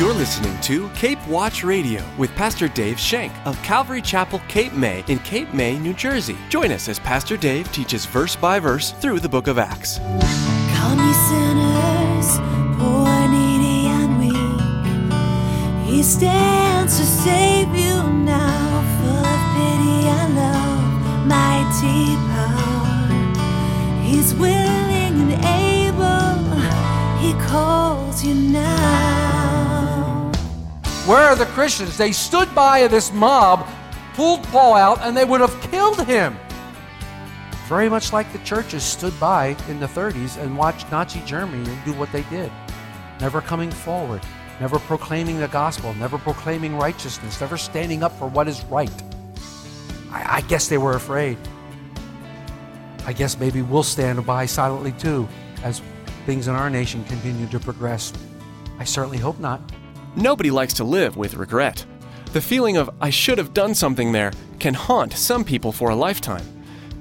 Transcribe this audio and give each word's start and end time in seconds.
You're 0.00 0.14
listening 0.14 0.58
to 0.62 0.88
Cape 0.94 1.18
Watch 1.28 1.62
Radio 1.62 2.02
with 2.16 2.34
Pastor 2.34 2.68
Dave 2.68 2.98
Shank 2.98 3.34
of 3.44 3.62
Calvary 3.62 4.00
Chapel, 4.00 4.40
Cape 4.48 4.72
May 4.72 5.04
in 5.08 5.18
Cape 5.18 5.52
May, 5.52 5.78
New 5.78 5.92
Jersey. 5.92 6.38
Join 6.48 6.72
us 6.72 6.88
as 6.88 6.98
Pastor 6.98 7.36
Dave 7.36 7.70
teaches 7.70 8.06
verse 8.06 8.34
by 8.34 8.58
verse 8.58 8.92
through 8.92 9.20
the 9.20 9.28
book 9.28 9.46
of 9.46 9.58
Acts. 9.58 9.98
Come, 9.98 11.00
ye 11.06 11.12
sinners, 11.28 12.38
poor, 12.78 13.28
needy, 13.28 13.88
and 13.88 14.18
weak. 14.18 14.62
He 15.86 16.02
stands 16.02 16.96
to 16.98 17.04
save 17.04 17.68
you 17.74 18.02
now, 18.24 18.80
full 19.02 19.22
of 19.22 19.38
pity 19.52 20.08
and 20.08 20.34
love, 20.34 21.26
mighty 21.26 22.16
power. 22.32 24.00
He's 24.02 24.32
willing 24.32 25.30
and 25.30 25.44
able. 25.44 26.56
He 27.18 27.34
calls 27.46 28.24
you 28.24 28.34
now. 28.34 29.19
Where 31.06 31.18
are 31.18 31.34
the 31.34 31.46
Christians? 31.46 31.96
They 31.96 32.12
stood 32.12 32.54
by 32.54 32.86
this 32.86 33.10
mob, 33.10 33.66
pulled 34.12 34.42
Paul 34.44 34.74
out, 34.74 35.00
and 35.00 35.16
they 35.16 35.24
would 35.24 35.40
have 35.40 35.58
killed 35.70 36.04
him. 36.06 36.36
Very 37.68 37.88
much 37.88 38.12
like 38.12 38.30
the 38.32 38.38
churches 38.40 38.82
stood 38.82 39.18
by 39.18 39.56
in 39.68 39.80
the 39.80 39.86
30s 39.86 40.36
and 40.36 40.58
watched 40.58 40.90
Nazi 40.90 41.22
Germany 41.24 41.64
do 41.86 41.94
what 41.94 42.12
they 42.12 42.22
did. 42.24 42.52
Never 43.18 43.40
coming 43.40 43.70
forward, 43.70 44.20
never 44.60 44.78
proclaiming 44.78 45.40
the 45.40 45.48
gospel, 45.48 45.94
never 45.94 46.18
proclaiming 46.18 46.76
righteousness, 46.76 47.40
never 47.40 47.56
standing 47.56 48.02
up 48.02 48.12
for 48.18 48.28
what 48.28 48.46
is 48.46 48.62
right. 48.64 48.90
I, 50.10 50.36
I 50.36 50.40
guess 50.42 50.68
they 50.68 50.78
were 50.78 50.96
afraid. 50.96 51.38
I 53.06 53.14
guess 53.14 53.38
maybe 53.38 53.62
we'll 53.62 53.82
stand 53.82 54.24
by 54.26 54.44
silently 54.44 54.92
too 54.92 55.26
as 55.62 55.80
things 56.26 56.46
in 56.46 56.54
our 56.54 56.68
nation 56.68 57.04
continue 57.04 57.46
to 57.46 57.58
progress. 57.58 58.12
I 58.78 58.84
certainly 58.84 59.18
hope 59.18 59.38
not. 59.38 59.62
Nobody 60.16 60.50
likes 60.50 60.74
to 60.74 60.84
live 60.84 61.16
with 61.16 61.34
regret. 61.34 61.86
The 62.32 62.40
feeling 62.40 62.76
of, 62.76 62.90
I 63.00 63.10
should 63.10 63.38
have 63.38 63.54
done 63.54 63.76
something 63.76 64.10
there, 64.10 64.32
can 64.58 64.74
haunt 64.74 65.12
some 65.12 65.44
people 65.44 65.70
for 65.70 65.90
a 65.90 65.94
lifetime. 65.94 66.44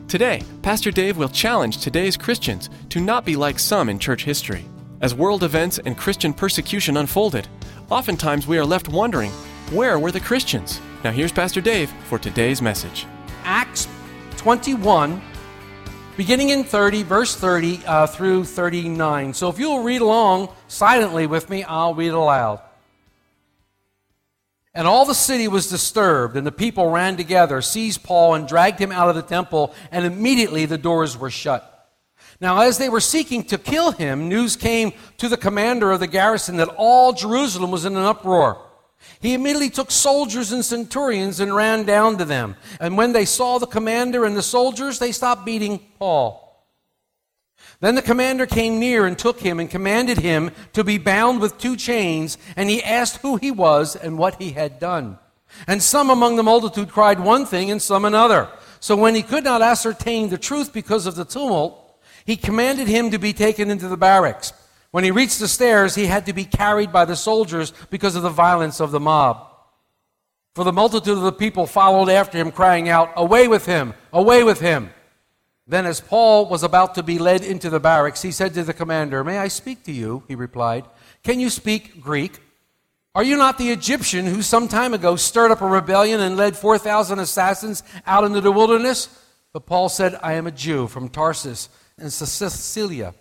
Today, 0.07 0.43
Pastor 0.61 0.91
Dave 0.91 1.17
will 1.17 1.29
challenge 1.29 1.79
today's 1.79 2.15
Christians 2.15 2.69
to 2.89 2.99
not 2.99 3.25
be 3.25 3.35
like 3.35 3.57
some 3.57 3.89
in 3.89 3.97
church 3.97 4.23
history. 4.23 4.63
As 5.01 5.15
world 5.15 5.43
events 5.43 5.79
and 5.79 5.97
Christian 5.97 6.33
persecution 6.33 6.97
unfolded, 6.97 7.47
oftentimes 7.89 8.45
we 8.45 8.59
are 8.59 8.65
left 8.65 8.89
wondering, 8.89 9.31
where 9.71 9.97
were 9.97 10.11
the 10.11 10.19
Christians? 10.19 10.79
Now, 11.03 11.11
here's 11.11 11.31
Pastor 11.31 11.61
Dave 11.61 11.91
for 12.05 12.19
today's 12.19 12.61
message. 12.61 13.07
Acts 13.43 13.87
21, 14.37 15.19
beginning 16.15 16.49
in 16.49 16.63
30, 16.63 17.01
verse 17.03 17.35
30 17.35 17.81
uh, 17.87 18.05
through 18.05 18.45
39. 18.45 19.33
So 19.33 19.49
if 19.49 19.57
you'll 19.57 19.81
read 19.81 20.01
along 20.01 20.49
silently 20.67 21.25
with 21.25 21.49
me, 21.49 21.63
I'll 21.63 21.95
read 21.95 22.09
aloud. 22.09 22.61
And 24.79 24.87
all 24.87 25.03
the 25.03 25.13
city 25.13 25.49
was 25.49 25.67
disturbed, 25.69 26.37
and 26.37 26.47
the 26.47 26.53
people 26.53 26.89
ran 26.89 27.17
together, 27.17 27.61
seized 27.61 28.01
Paul, 28.01 28.35
and 28.35 28.47
dragged 28.47 28.79
him 28.79 28.93
out 28.93 29.09
of 29.09 29.15
the 29.15 29.21
temple, 29.21 29.73
and 29.91 30.05
immediately 30.05 30.65
the 30.65 30.77
doors 30.77 31.17
were 31.17 31.29
shut. 31.29 31.91
Now, 32.39 32.61
as 32.61 32.77
they 32.77 32.87
were 32.87 33.01
seeking 33.01 33.43
to 33.47 33.57
kill 33.57 33.91
him, 33.91 34.29
news 34.29 34.55
came 34.55 34.93
to 35.17 35.27
the 35.27 35.35
commander 35.35 35.91
of 35.91 35.99
the 35.99 36.07
garrison 36.07 36.55
that 36.55 36.73
all 36.77 37.11
Jerusalem 37.11 37.71
was 37.71 37.83
in 37.83 37.97
an 37.97 38.05
uproar. 38.05 38.65
He 39.19 39.33
immediately 39.33 39.69
took 39.69 39.91
soldiers 39.91 40.53
and 40.53 40.63
centurions 40.63 41.41
and 41.41 41.53
ran 41.53 41.83
down 41.83 42.17
to 42.17 42.23
them. 42.23 42.55
And 42.79 42.95
when 42.95 43.11
they 43.11 43.25
saw 43.25 43.57
the 43.57 43.67
commander 43.67 44.23
and 44.23 44.37
the 44.37 44.41
soldiers, 44.41 44.97
they 44.97 45.11
stopped 45.11 45.45
beating 45.45 45.81
Paul. 45.99 46.48
Then 47.79 47.95
the 47.95 48.01
commander 48.01 48.45
came 48.45 48.79
near 48.79 49.05
and 49.05 49.17
took 49.17 49.39
him 49.39 49.59
and 49.59 49.69
commanded 49.69 50.17
him 50.17 50.51
to 50.73 50.83
be 50.83 50.97
bound 50.97 51.39
with 51.39 51.57
two 51.57 51.75
chains, 51.75 52.37
and 52.55 52.69
he 52.69 52.83
asked 52.83 53.17
who 53.17 53.37
he 53.37 53.51
was 53.51 53.95
and 53.95 54.17
what 54.17 54.41
he 54.41 54.51
had 54.51 54.79
done. 54.79 55.17
And 55.67 55.81
some 55.81 56.09
among 56.09 56.35
the 56.35 56.43
multitude 56.43 56.89
cried 56.89 57.19
one 57.19 57.45
thing 57.45 57.71
and 57.71 57.81
some 57.81 58.05
another. 58.05 58.49
So 58.79 58.95
when 58.95 59.15
he 59.15 59.23
could 59.23 59.43
not 59.43 59.61
ascertain 59.61 60.29
the 60.29 60.37
truth 60.37 60.73
because 60.73 61.05
of 61.05 61.15
the 61.15 61.25
tumult, 61.25 61.99
he 62.25 62.35
commanded 62.35 62.87
him 62.87 63.11
to 63.11 63.17
be 63.17 63.33
taken 63.33 63.69
into 63.71 63.87
the 63.87 63.97
barracks. 63.97 64.53
When 64.91 65.03
he 65.03 65.11
reached 65.11 65.39
the 65.39 65.47
stairs, 65.47 65.95
he 65.95 66.07
had 66.07 66.25
to 66.25 66.33
be 66.33 66.45
carried 66.45 66.91
by 66.91 67.05
the 67.05 67.15
soldiers 67.15 67.73
because 67.89 68.15
of 68.15 68.23
the 68.23 68.29
violence 68.29 68.79
of 68.79 68.91
the 68.91 68.99
mob. 68.99 69.47
For 70.55 70.63
the 70.63 70.73
multitude 70.73 71.17
of 71.17 71.23
the 71.23 71.31
people 71.31 71.67
followed 71.67 72.09
after 72.09 72.37
him, 72.37 72.51
crying 72.51 72.89
out, 72.89 73.11
Away 73.15 73.47
with 73.47 73.65
him! 73.65 73.93
Away 74.11 74.43
with 74.43 74.59
him! 74.59 74.91
Then, 75.69 75.85
as 75.85 76.01
Paul 76.01 76.47
was 76.47 76.63
about 76.63 76.95
to 76.95 77.03
be 77.03 77.19
led 77.19 77.43
into 77.43 77.69
the 77.69 77.79
barracks, 77.79 78.23
he 78.23 78.31
said 78.31 78.55
to 78.55 78.63
the 78.63 78.73
commander, 78.73 79.23
May 79.23 79.37
I 79.37 79.49
speak 79.49 79.83
to 79.83 79.91
you? 79.91 80.23
He 80.27 80.33
replied, 80.33 80.85
Can 81.23 81.39
you 81.39 81.51
speak 81.51 82.01
Greek? 82.01 82.39
Are 83.13 83.23
you 83.23 83.37
not 83.37 83.59
the 83.59 83.69
Egyptian 83.69 84.25
who 84.25 84.41
some 84.41 84.67
time 84.67 84.95
ago 84.95 85.15
stirred 85.15 85.51
up 85.51 85.61
a 85.61 85.67
rebellion 85.67 86.21
and 86.21 86.35
led 86.35 86.57
4,000 86.57 87.19
assassins 87.19 87.83
out 88.07 88.23
into 88.23 88.41
the 88.41 88.51
wilderness? 88.51 89.09
But 89.53 89.67
Paul 89.67 89.89
said, 89.89 90.17
I 90.23 90.33
am 90.33 90.47
a 90.47 90.51
Jew 90.51 90.87
from 90.87 91.07
Tarsus 91.07 91.69
in 91.99 92.09
Cilicia, 92.09 93.13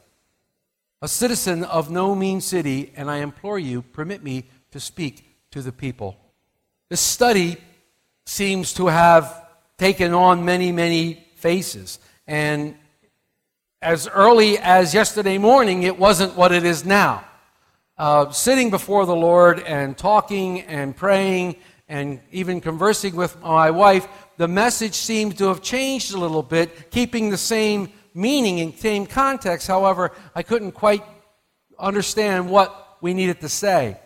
a 1.02 1.08
citizen 1.08 1.64
of 1.64 1.90
no 1.90 2.14
mean 2.14 2.40
city, 2.40 2.94
and 2.96 3.10
I 3.10 3.18
implore 3.18 3.58
you, 3.58 3.82
permit 3.82 4.24
me 4.24 4.48
to 4.70 4.80
speak 4.80 5.36
to 5.50 5.60
the 5.60 5.72
people. 5.72 6.16
This 6.88 7.00
study 7.02 7.58
seems 8.24 8.72
to 8.74 8.86
have 8.86 9.48
taken 9.76 10.14
on 10.14 10.46
many, 10.46 10.72
many 10.72 11.26
faces. 11.36 11.98
And 12.28 12.76
as 13.80 14.06
early 14.06 14.58
as 14.58 14.92
yesterday 14.92 15.38
morning, 15.38 15.82
it 15.82 15.98
wasn't 15.98 16.36
what 16.36 16.52
it 16.52 16.62
is 16.62 16.84
now. 16.84 17.24
Uh, 17.96 18.30
sitting 18.30 18.68
before 18.68 19.06
the 19.06 19.16
Lord 19.16 19.60
and 19.60 19.96
talking 19.96 20.60
and 20.60 20.94
praying 20.94 21.56
and 21.88 22.20
even 22.30 22.60
conversing 22.60 23.16
with 23.16 23.40
my 23.40 23.70
wife, 23.70 24.06
the 24.36 24.46
message 24.46 24.92
seems 24.94 25.36
to 25.36 25.46
have 25.46 25.62
changed 25.62 26.12
a 26.12 26.18
little 26.18 26.42
bit, 26.42 26.90
keeping 26.90 27.30
the 27.30 27.38
same 27.38 27.90
meaning 28.12 28.60
and 28.60 28.76
same 28.76 29.06
context. 29.06 29.66
However, 29.66 30.12
I 30.34 30.42
couldn't 30.42 30.72
quite 30.72 31.02
understand 31.78 32.50
what 32.50 32.98
we 33.00 33.14
needed 33.14 33.40
to 33.40 33.48
say. 33.48 33.98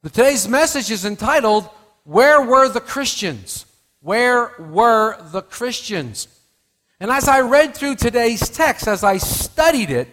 But 0.00 0.12
today's 0.12 0.46
message 0.46 0.92
is 0.92 1.04
entitled, 1.04 1.68
Where 2.04 2.40
Were 2.40 2.68
the 2.68 2.80
Christians? 2.80 3.66
Where 4.00 4.52
were 4.60 5.16
the 5.32 5.42
Christians? 5.42 6.28
And 7.00 7.10
as 7.10 7.28
I 7.28 7.40
read 7.40 7.76
through 7.76 7.96
today's 7.96 8.48
text, 8.48 8.88
as 8.88 9.04
I 9.04 9.18
studied 9.18 9.90
it, 9.90 10.08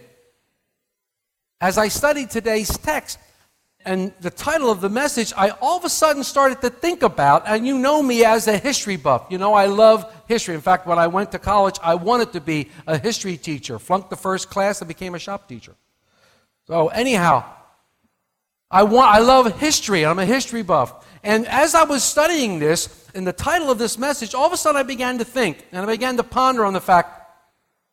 as 1.59 1.77
I 1.77 1.87
studied 1.87 2.29
today's 2.29 2.77
text 2.77 3.17
and 3.85 4.13
the 4.19 4.29
title 4.29 4.69
of 4.69 4.81
the 4.81 4.89
message, 4.89 5.33
I 5.35 5.49
all 5.61 5.77
of 5.77 5.85
a 5.85 5.89
sudden 5.89 6.23
started 6.23 6.61
to 6.61 6.69
think 6.69 7.01
about, 7.01 7.43
and 7.47 7.65
you 7.65 7.77
know 7.77 8.03
me 8.03 8.23
as 8.23 8.47
a 8.47 8.57
history 8.57 8.97
buff. 8.97 9.25
You 9.29 9.37
know, 9.37 9.53
I 9.53 9.65
love 9.65 10.11
history. 10.27 10.53
In 10.53 10.61
fact, 10.61 10.85
when 10.85 10.99
I 10.99 11.07
went 11.07 11.31
to 11.31 11.39
college, 11.39 11.77
I 11.81 11.95
wanted 11.95 12.33
to 12.33 12.41
be 12.41 12.69
a 12.85 12.97
history 12.97 13.37
teacher. 13.37 13.79
Flunked 13.79 14.09
the 14.09 14.15
first 14.15 14.49
class 14.49 14.81
and 14.81 14.87
became 14.87 15.15
a 15.15 15.19
shop 15.19 15.47
teacher. 15.47 15.75
So, 16.67 16.89
anyhow, 16.89 17.45
I, 18.69 18.83
want, 18.83 19.13
I 19.13 19.19
love 19.19 19.59
history. 19.59 20.05
I'm 20.05 20.19
a 20.19 20.25
history 20.25 20.63
buff. 20.63 21.05
And 21.23 21.47
as 21.47 21.73
I 21.75 21.83
was 21.83 22.03
studying 22.03 22.59
this, 22.59 23.04
in 23.15 23.23
the 23.23 23.33
title 23.33 23.71
of 23.71 23.79
this 23.79 23.97
message, 23.97 24.35
all 24.35 24.45
of 24.45 24.51
a 24.51 24.57
sudden 24.57 24.79
I 24.79 24.83
began 24.83 25.17
to 25.17 25.25
think 25.25 25.65
and 25.71 25.81
I 25.81 25.85
began 25.85 26.17
to 26.17 26.23
ponder 26.23 26.65
on 26.65 26.73
the 26.73 26.81
fact 26.81 27.21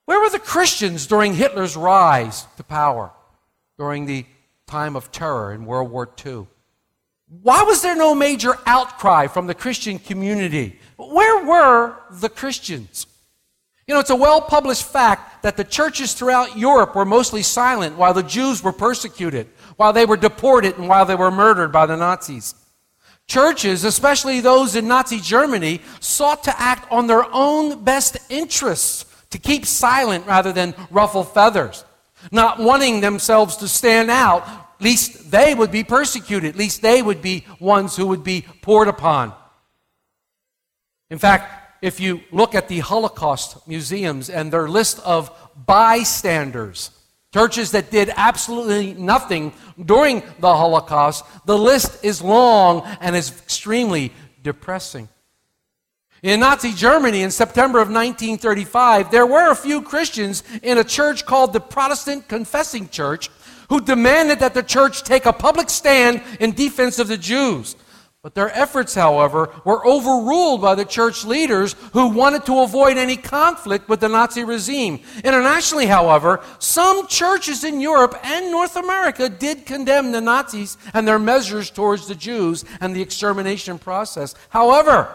where 0.04 0.20
were 0.20 0.30
the 0.30 0.40
Christians 0.40 1.06
during 1.06 1.34
Hitler's 1.34 1.76
rise 1.76 2.44
to 2.56 2.64
power, 2.64 3.12
during 3.78 4.04
the 4.04 4.26
time 4.66 4.96
of 4.96 5.12
terror 5.12 5.54
in 5.54 5.64
World 5.64 5.90
War 5.92 6.10
II? 6.26 6.48
Why 7.40 7.62
was 7.62 7.82
there 7.82 7.96
no 7.96 8.14
major 8.14 8.58
outcry 8.66 9.28
from 9.28 9.46
the 9.46 9.54
Christian 9.54 10.00
community? 10.00 10.80
Where 10.96 11.46
were 11.46 11.94
the 12.10 12.28
Christians? 12.28 13.06
You 13.86 13.94
know, 13.94 14.00
it's 14.00 14.10
a 14.10 14.16
well 14.16 14.40
published 14.40 14.84
fact 14.84 15.44
that 15.44 15.56
the 15.56 15.64
churches 15.64 16.14
throughout 16.14 16.58
Europe 16.58 16.94
were 16.96 17.04
mostly 17.04 17.42
silent 17.42 17.96
while 17.96 18.12
the 18.12 18.22
Jews 18.22 18.62
were 18.62 18.72
persecuted, 18.72 19.46
while 19.76 19.92
they 19.92 20.04
were 20.04 20.16
deported, 20.16 20.78
and 20.78 20.88
while 20.88 21.06
they 21.06 21.14
were 21.14 21.30
murdered 21.30 21.72
by 21.72 21.86
the 21.86 21.96
Nazis. 21.96 22.54
Churches, 23.28 23.84
especially 23.84 24.40
those 24.40 24.76
in 24.76 24.88
Nazi 24.88 25.20
Germany, 25.20 25.80
sought 26.00 26.44
to 26.44 26.60
act 26.60 26.90
on 26.92 27.06
their 27.06 27.24
own 27.32 27.82
best 27.84 28.18
interests, 28.28 29.06
to 29.30 29.38
keep 29.38 29.64
silent 29.64 30.26
rather 30.26 30.52
than 30.52 30.74
ruffle 30.90 31.24
feathers, 31.24 31.84
not 32.30 32.58
wanting 32.58 33.00
themselves 33.00 33.56
to 33.56 33.68
stand 33.68 34.10
out, 34.10 34.46
least 34.80 35.30
they 35.30 35.54
would 35.54 35.70
be 35.70 35.84
persecuted, 35.84 36.56
least 36.56 36.82
they 36.82 37.00
would 37.00 37.22
be 37.22 37.46
ones 37.58 37.96
who 37.96 38.06
would 38.08 38.24
be 38.24 38.44
poured 38.60 38.88
upon. 38.88 39.32
In 41.10 41.18
fact, 41.18 41.78
if 41.82 42.00
you 42.00 42.20
look 42.30 42.54
at 42.54 42.68
the 42.68 42.78
Holocaust 42.78 43.66
museums 43.66 44.30
and 44.30 44.52
their 44.52 44.68
list 44.68 45.00
of 45.00 45.30
bystanders, 45.66 46.90
Churches 47.32 47.70
that 47.72 47.90
did 47.90 48.12
absolutely 48.16 48.94
nothing 48.94 49.52
during 49.82 50.22
the 50.40 50.54
Holocaust, 50.54 51.24
the 51.46 51.56
list 51.56 52.04
is 52.04 52.20
long 52.20 52.82
and 53.00 53.16
is 53.16 53.30
extremely 53.30 54.12
depressing. 54.42 55.08
In 56.22 56.40
Nazi 56.40 56.72
Germany 56.72 57.22
in 57.22 57.30
September 57.30 57.78
of 57.78 57.88
1935, 57.88 59.10
there 59.10 59.26
were 59.26 59.50
a 59.50 59.56
few 59.56 59.82
Christians 59.82 60.44
in 60.62 60.78
a 60.78 60.84
church 60.84 61.26
called 61.26 61.52
the 61.52 61.60
Protestant 61.60 62.28
Confessing 62.28 62.88
Church 62.90 63.28
who 63.70 63.80
demanded 63.80 64.38
that 64.40 64.54
the 64.54 64.62
church 64.62 65.02
take 65.02 65.26
a 65.26 65.32
public 65.32 65.70
stand 65.70 66.22
in 66.38 66.52
defense 66.52 66.98
of 66.98 67.08
the 67.08 67.16
Jews. 67.16 67.74
But 68.22 68.36
their 68.36 68.56
efforts, 68.56 68.94
however, 68.94 69.50
were 69.64 69.84
overruled 69.84 70.62
by 70.62 70.76
the 70.76 70.84
church 70.84 71.24
leaders 71.24 71.72
who 71.92 72.06
wanted 72.06 72.46
to 72.46 72.60
avoid 72.60 72.96
any 72.96 73.16
conflict 73.16 73.88
with 73.88 73.98
the 73.98 74.08
Nazi 74.08 74.44
regime. 74.44 75.00
Internationally, 75.24 75.86
however, 75.86 76.40
some 76.60 77.08
churches 77.08 77.64
in 77.64 77.80
Europe 77.80 78.16
and 78.22 78.52
North 78.52 78.76
America 78.76 79.28
did 79.28 79.66
condemn 79.66 80.12
the 80.12 80.20
Nazis 80.20 80.76
and 80.94 81.06
their 81.06 81.18
measures 81.18 81.68
towards 81.68 82.06
the 82.06 82.14
Jews 82.14 82.64
and 82.80 82.94
the 82.94 83.02
extermination 83.02 83.76
process. 83.76 84.36
However, 84.50 85.12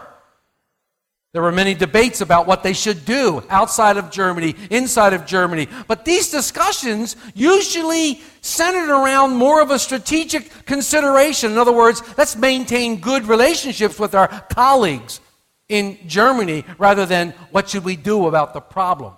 there 1.32 1.42
were 1.42 1.52
many 1.52 1.74
debates 1.74 2.22
about 2.22 2.46
what 2.46 2.62
they 2.62 2.72
should 2.72 3.04
do 3.04 3.42
outside 3.50 3.98
of 3.98 4.10
Germany, 4.10 4.54
inside 4.70 5.12
of 5.12 5.26
Germany. 5.26 5.68
But 5.86 6.06
these 6.06 6.30
discussions 6.30 7.16
usually 7.34 8.22
centered 8.40 8.90
around 8.90 9.36
more 9.36 9.60
of 9.60 9.70
a 9.70 9.78
strategic 9.78 10.64
consideration. 10.64 11.52
In 11.52 11.58
other 11.58 11.72
words, 11.72 12.02
let's 12.16 12.34
maintain 12.34 13.00
good 13.00 13.26
relationships 13.26 13.98
with 13.98 14.14
our 14.14 14.28
colleagues 14.48 15.20
in 15.68 15.98
Germany 16.06 16.64
rather 16.78 17.04
than 17.04 17.32
what 17.50 17.68
should 17.68 17.84
we 17.84 17.96
do 17.96 18.26
about 18.26 18.54
the 18.54 18.60
problem. 18.60 19.12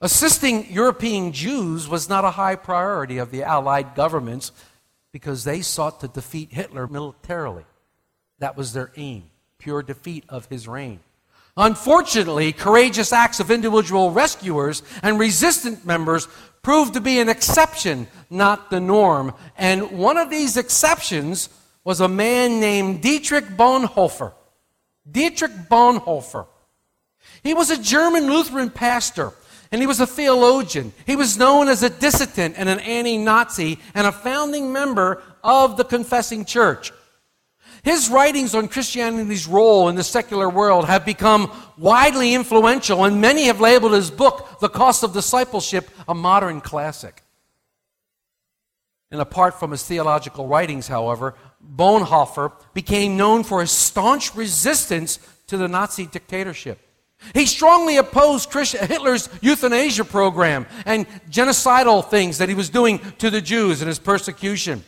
Assisting 0.00 0.70
European 0.70 1.32
Jews 1.32 1.88
was 1.88 2.08
not 2.08 2.24
a 2.24 2.30
high 2.30 2.54
priority 2.54 3.18
of 3.18 3.32
the 3.32 3.42
Allied 3.42 3.96
governments 3.96 4.52
because 5.12 5.42
they 5.42 5.60
sought 5.60 5.98
to 6.00 6.06
defeat 6.06 6.52
Hitler 6.52 6.86
militarily. 6.86 7.64
That 8.38 8.56
was 8.56 8.72
their 8.72 8.92
aim 8.96 9.24
pure 9.58 9.82
defeat 9.82 10.24
of 10.28 10.46
his 10.46 10.68
reign. 10.68 11.00
Unfortunately, 11.56 12.52
courageous 12.52 13.12
acts 13.12 13.40
of 13.40 13.50
individual 13.50 14.12
rescuers 14.12 14.82
and 15.02 15.18
resistant 15.18 15.84
members 15.84 16.28
proved 16.62 16.94
to 16.94 17.00
be 17.00 17.18
an 17.18 17.28
exception, 17.28 18.06
not 18.30 18.70
the 18.70 18.78
norm. 18.78 19.34
And 19.56 19.90
one 19.90 20.16
of 20.16 20.30
these 20.30 20.56
exceptions 20.56 21.48
was 21.82 22.00
a 22.00 22.08
man 22.08 22.60
named 22.60 23.02
Dietrich 23.02 23.44
Bonhoeffer. 23.44 24.32
Dietrich 25.10 25.52
Bonhoeffer. 25.68 26.46
He 27.42 27.54
was 27.54 27.70
a 27.70 27.82
German 27.82 28.26
Lutheran 28.26 28.70
pastor 28.70 29.32
and 29.70 29.80
he 29.80 29.86
was 29.86 30.00
a 30.00 30.06
theologian. 30.06 30.92
He 31.06 31.16
was 31.16 31.36
known 31.36 31.68
as 31.68 31.82
a 31.82 31.90
dissident 31.90 32.54
and 32.56 32.68
an 32.68 32.80
anti 32.80 33.18
Nazi 33.18 33.78
and 33.94 34.06
a 34.06 34.12
founding 34.12 34.72
member 34.72 35.22
of 35.42 35.76
the 35.76 35.84
Confessing 35.84 36.44
Church. 36.44 36.92
His 37.88 38.10
writings 38.10 38.54
on 38.54 38.68
Christianity's 38.68 39.46
role 39.46 39.88
in 39.88 39.96
the 39.96 40.04
secular 40.04 40.50
world 40.50 40.84
have 40.84 41.06
become 41.06 41.50
widely 41.78 42.34
influential, 42.34 43.06
and 43.06 43.18
many 43.18 43.44
have 43.44 43.62
labeled 43.62 43.94
his 43.94 44.10
book, 44.10 44.60
The 44.60 44.68
Cost 44.68 45.04
of 45.04 45.14
Discipleship, 45.14 45.88
a 46.06 46.14
modern 46.14 46.60
classic. 46.60 47.22
And 49.10 49.22
apart 49.22 49.58
from 49.58 49.70
his 49.70 49.84
theological 49.84 50.46
writings, 50.46 50.86
however, 50.86 51.34
Bonhoeffer 51.64 52.52
became 52.74 53.16
known 53.16 53.42
for 53.42 53.62
his 53.62 53.70
staunch 53.70 54.34
resistance 54.34 55.18
to 55.46 55.56
the 55.56 55.66
Nazi 55.66 56.04
dictatorship. 56.04 56.78
He 57.32 57.46
strongly 57.46 57.96
opposed 57.96 58.52
Hitler's 58.52 59.30
euthanasia 59.40 60.04
program 60.04 60.66
and 60.84 61.06
genocidal 61.30 62.06
things 62.06 62.36
that 62.36 62.50
he 62.50 62.54
was 62.54 62.68
doing 62.68 62.98
to 63.16 63.30
the 63.30 63.40
Jews 63.40 63.80
in 63.80 63.88
his 63.88 63.98
persecution. 63.98 64.84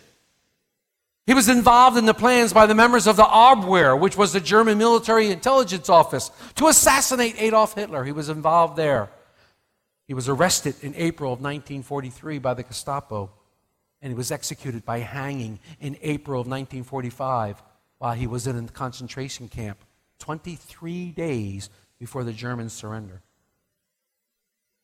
He 1.26 1.34
was 1.34 1.48
involved 1.48 1.96
in 1.96 2.06
the 2.06 2.14
plans 2.14 2.52
by 2.52 2.66
the 2.66 2.74
members 2.74 3.06
of 3.06 3.16
the 3.16 3.24
Abwehr, 3.24 3.98
which 3.98 4.16
was 4.16 4.32
the 4.32 4.40
German 4.40 4.78
military 4.78 5.30
intelligence 5.30 5.88
office, 5.88 6.30
to 6.56 6.68
assassinate 6.68 7.40
Adolf 7.40 7.74
Hitler. 7.74 8.04
He 8.04 8.12
was 8.12 8.28
involved 8.28 8.76
there. 8.76 9.10
He 10.08 10.14
was 10.14 10.28
arrested 10.28 10.74
in 10.82 10.92
April 10.96 11.32
of 11.32 11.40
1943 11.40 12.38
by 12.38 12.54
the 12.54 12.64
Gestapo, 12.64 13.30
and 14.02 14.10
he 14.10 14.16
was 14.16 14.32
executed 14.32 14.84
by 14.84 14.98
hanging 14.98 15.60
in 15.80 15.96
April 16.02 16.40
of 16.40 16.48
1945 16.48 17.62
while 17.98 18.14
he 18.14 18.26
was 18.26 18.46
in 18.46 18.56
a 18.56 18.68
concentration 18.68 19.46
camp, 19.46 19.78
23 20.18 21.12
days 21.12 21.70
before 21.98 22.24
the 22.24 22.32
Germans 22.32 22.72
surrender. 22.72 23.22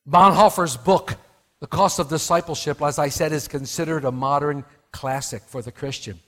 Bonhoeffer's 0.09 0.77
book, 0.77 1.17
The 1.59 1.67
Cost 1.67 1.99
of 1.99 2.09
Discipleship, 2.09 2.81
as 2.81 2.99
I 2.99 3.09
said, 3.09 3.33
is 3.33 3.49
considered 3.49 4.05
a 4.05 4.13
modern 4.13 4.65
classic 4.93 5.43
for 5.43 5.61
the 5.61 5.73
Christian. 5.73 6.21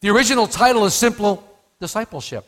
The 0.00 0.08
original 0.08 0.46
title 0.46 0.84
is 0.86 0.94
Simple 0.94 1.46
Discipleship. 1.78 2.46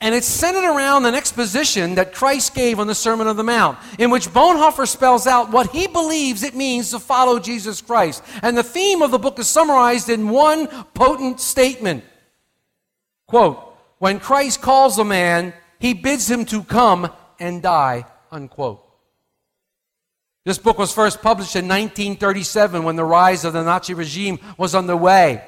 And 0.00 0.16
it's 0.16 0.26
centered 0.26 0.68
around 0.68 1.04
an 1.04 1.14
exposition 1.14 1.94
that 1.94 2.12
Christ 2.12 2.56
gave 2.56 2.80
on 2.80 2.88
the 2.88 2.94
Sermon 2.94 3.28
on 3.28 3.36
the 3.36 3.44
Mount, 3.44 3.78
in 4.00 4.10
which 4.10 4.28
Bonhoeffer 4.28 4.88
spells 4.88 5.28
out 5.28 5.52
what 5.52 5.70
he 5.70 5.86
believes 5.86 6.42
it 6.42 6.56
means 6.56 6.90
to 6.90 6.98
follow 6.98 7.38
Jesus 7.38 7.80
Christ. 7.80 8.24
And 8.42 8.58
the 8.58 8.64
theme 8.64 9.00
of 9.00 9.12
the 9.12 9.18
book 9.18 9.38
is 9.38 9.48
summarized 9.48 10.08
in 10.08 10.28
one 10.28 10.66
potent 10.92 11.38
statement. 11.38 12.02
Quote, 13.28 13.58
when 13.98 14.18
Christ 14.18 14.60
calls 14.60 14.98
a 14.98 15.04
man, 15.04 15.54
he 15.78 15.94
bids 15.94 16.28
him 16.28 16.44
to 16.46 16.64
come 16.64 17.08
and 17.38 17.62
die, 17.62 18.04
unquote. 18.32 18.84
This 20.44 20.58
book 20.58 20.78
was 20.78 20.92
first 20.92 21.22
published 21.22 21.54
in 21.54 21.68
1937 21.68 22.82
when 22.82 22.96
the 22.96 23.04
rise 23.04 23.44
of 23.44 23.52
the 23.52 23.62
Nazi 23.62 23.94
regime 23.94 24.40
was 24.58 24.74
underway. 24.74 25.44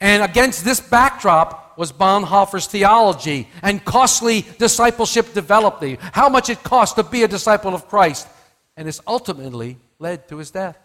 And 0.00 0.22
against 0.22 0.64
this 0.64 0.80
backdrop 0.80 1.76
was 1.76 1.92
Bonhoeffer's 1.92 2.66
theology 2.66 3.48
and 3.62 3.84
costly 3.84 4.46
discipleship 4.58 5.32
development, 5.32 6.00
how 6.00 6.28
much 6.28 6.50
it 6.50 6.62
cost 6.62 6.96
to 6.96 7.02
be 7.02 7.22
a 7.22 7.28
disciple 7.28 7.74
of 7.74 7.88
Christ. 7.88 8.28
And 8.76 8.86
this 8.86 9.00
ultimately 9.06 9.78
led 9.98 10.28
to 10.28 10.38
his 10.38 10.50
death. 10.50 10.78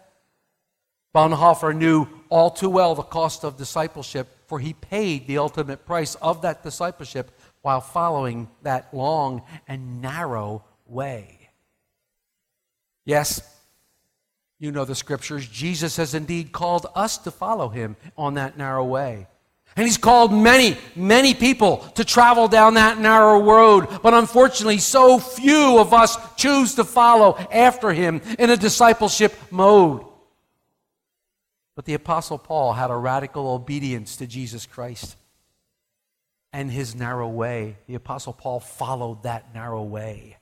Bonhoeffer 1.14 1.76
knew 1.76 2.08
all 2.28 2.50
too 2.50 2.68
well 2.68 2.96
the 2.96 3.02
cost 3.02 3.44
of 3.44 3.56
discipleship, 3.56 4.28
for 4.48 4.58
he 4.58 4.72
paid 4.72 5.26
the 5.26 5.38
ultimate 5.38 5.86
price 5.86 6.16
of 6.16 6.42
that 6.42 6.64
discipleship 6.64 7.30
while 7.62 7.80
following 7.80 8.48
that 8.62 8.92
long 8.92 9.42
and 9.68 10.02
narrow 10.02 10.64
way. 10.86 11.50
Yes, 13.04 13.40
you 14.58 14.72
know 14.72 14.84
the 14.84 14.94
scriptures. 14.94 15.46
Jesus 15.46 15.96
has 15.96 16.14
indeed 16.14 16.52
called 16.52 16.86
us 16.94 17.18
to 17.18 17.30
follow 17.30 17.68
him 17.68 17.96
on 18.16 18.34
that 18.34 18.56
narrow 18.56 18.84
way. 18.84 19.26
And 19.76 19.86
he's 19.86 19.98
called 19.98 20.32
many, 20.32 20.76
many 20.94 21.34
people 21.34 21.78
to 21.96 22.04
travel 22.04 22.46
down 22.46 22.74
that 22.74 22.98
narrow 22.98 23.42
road. 23.42 23.88
But 24.02 24.14
unfortunately, 24.14 24.78
so 24.78 25.18
few 25.18 25.78
of 25.78 25.92
us 25.92 26.16
choose 26.36 26.76
to 26.76 26.84
follow 26.84 27.36
after 27.50 27.92
him 27.92 28.20
in 28.38 28.50
a 28.50 28.56
discipleship 28.56 29.34
mode. 29.50 30.04
But 31.74 31.86
the 31.86 31.94
Apostle 31.94 32.38
Paul 32.38 32.74
had 32.74 32.90
a 32.90 32.96
radical 32.96 33.48
obedience 33.48 34.16
to 34.16 34.28
Jesus 34.28 34.64
Christ 34.64 35.16
and 36.52 36.70
his 36.70 36.94
narrow 36.94 37.28
way. 37.28 37.78
The 37.88 37.96
Apostle 37.96 38.32
Paul 38.32 38.60
followed 38.60 39.24
that 39.24 39.52
narrow 39.54 39.82
way. 39.82 40.36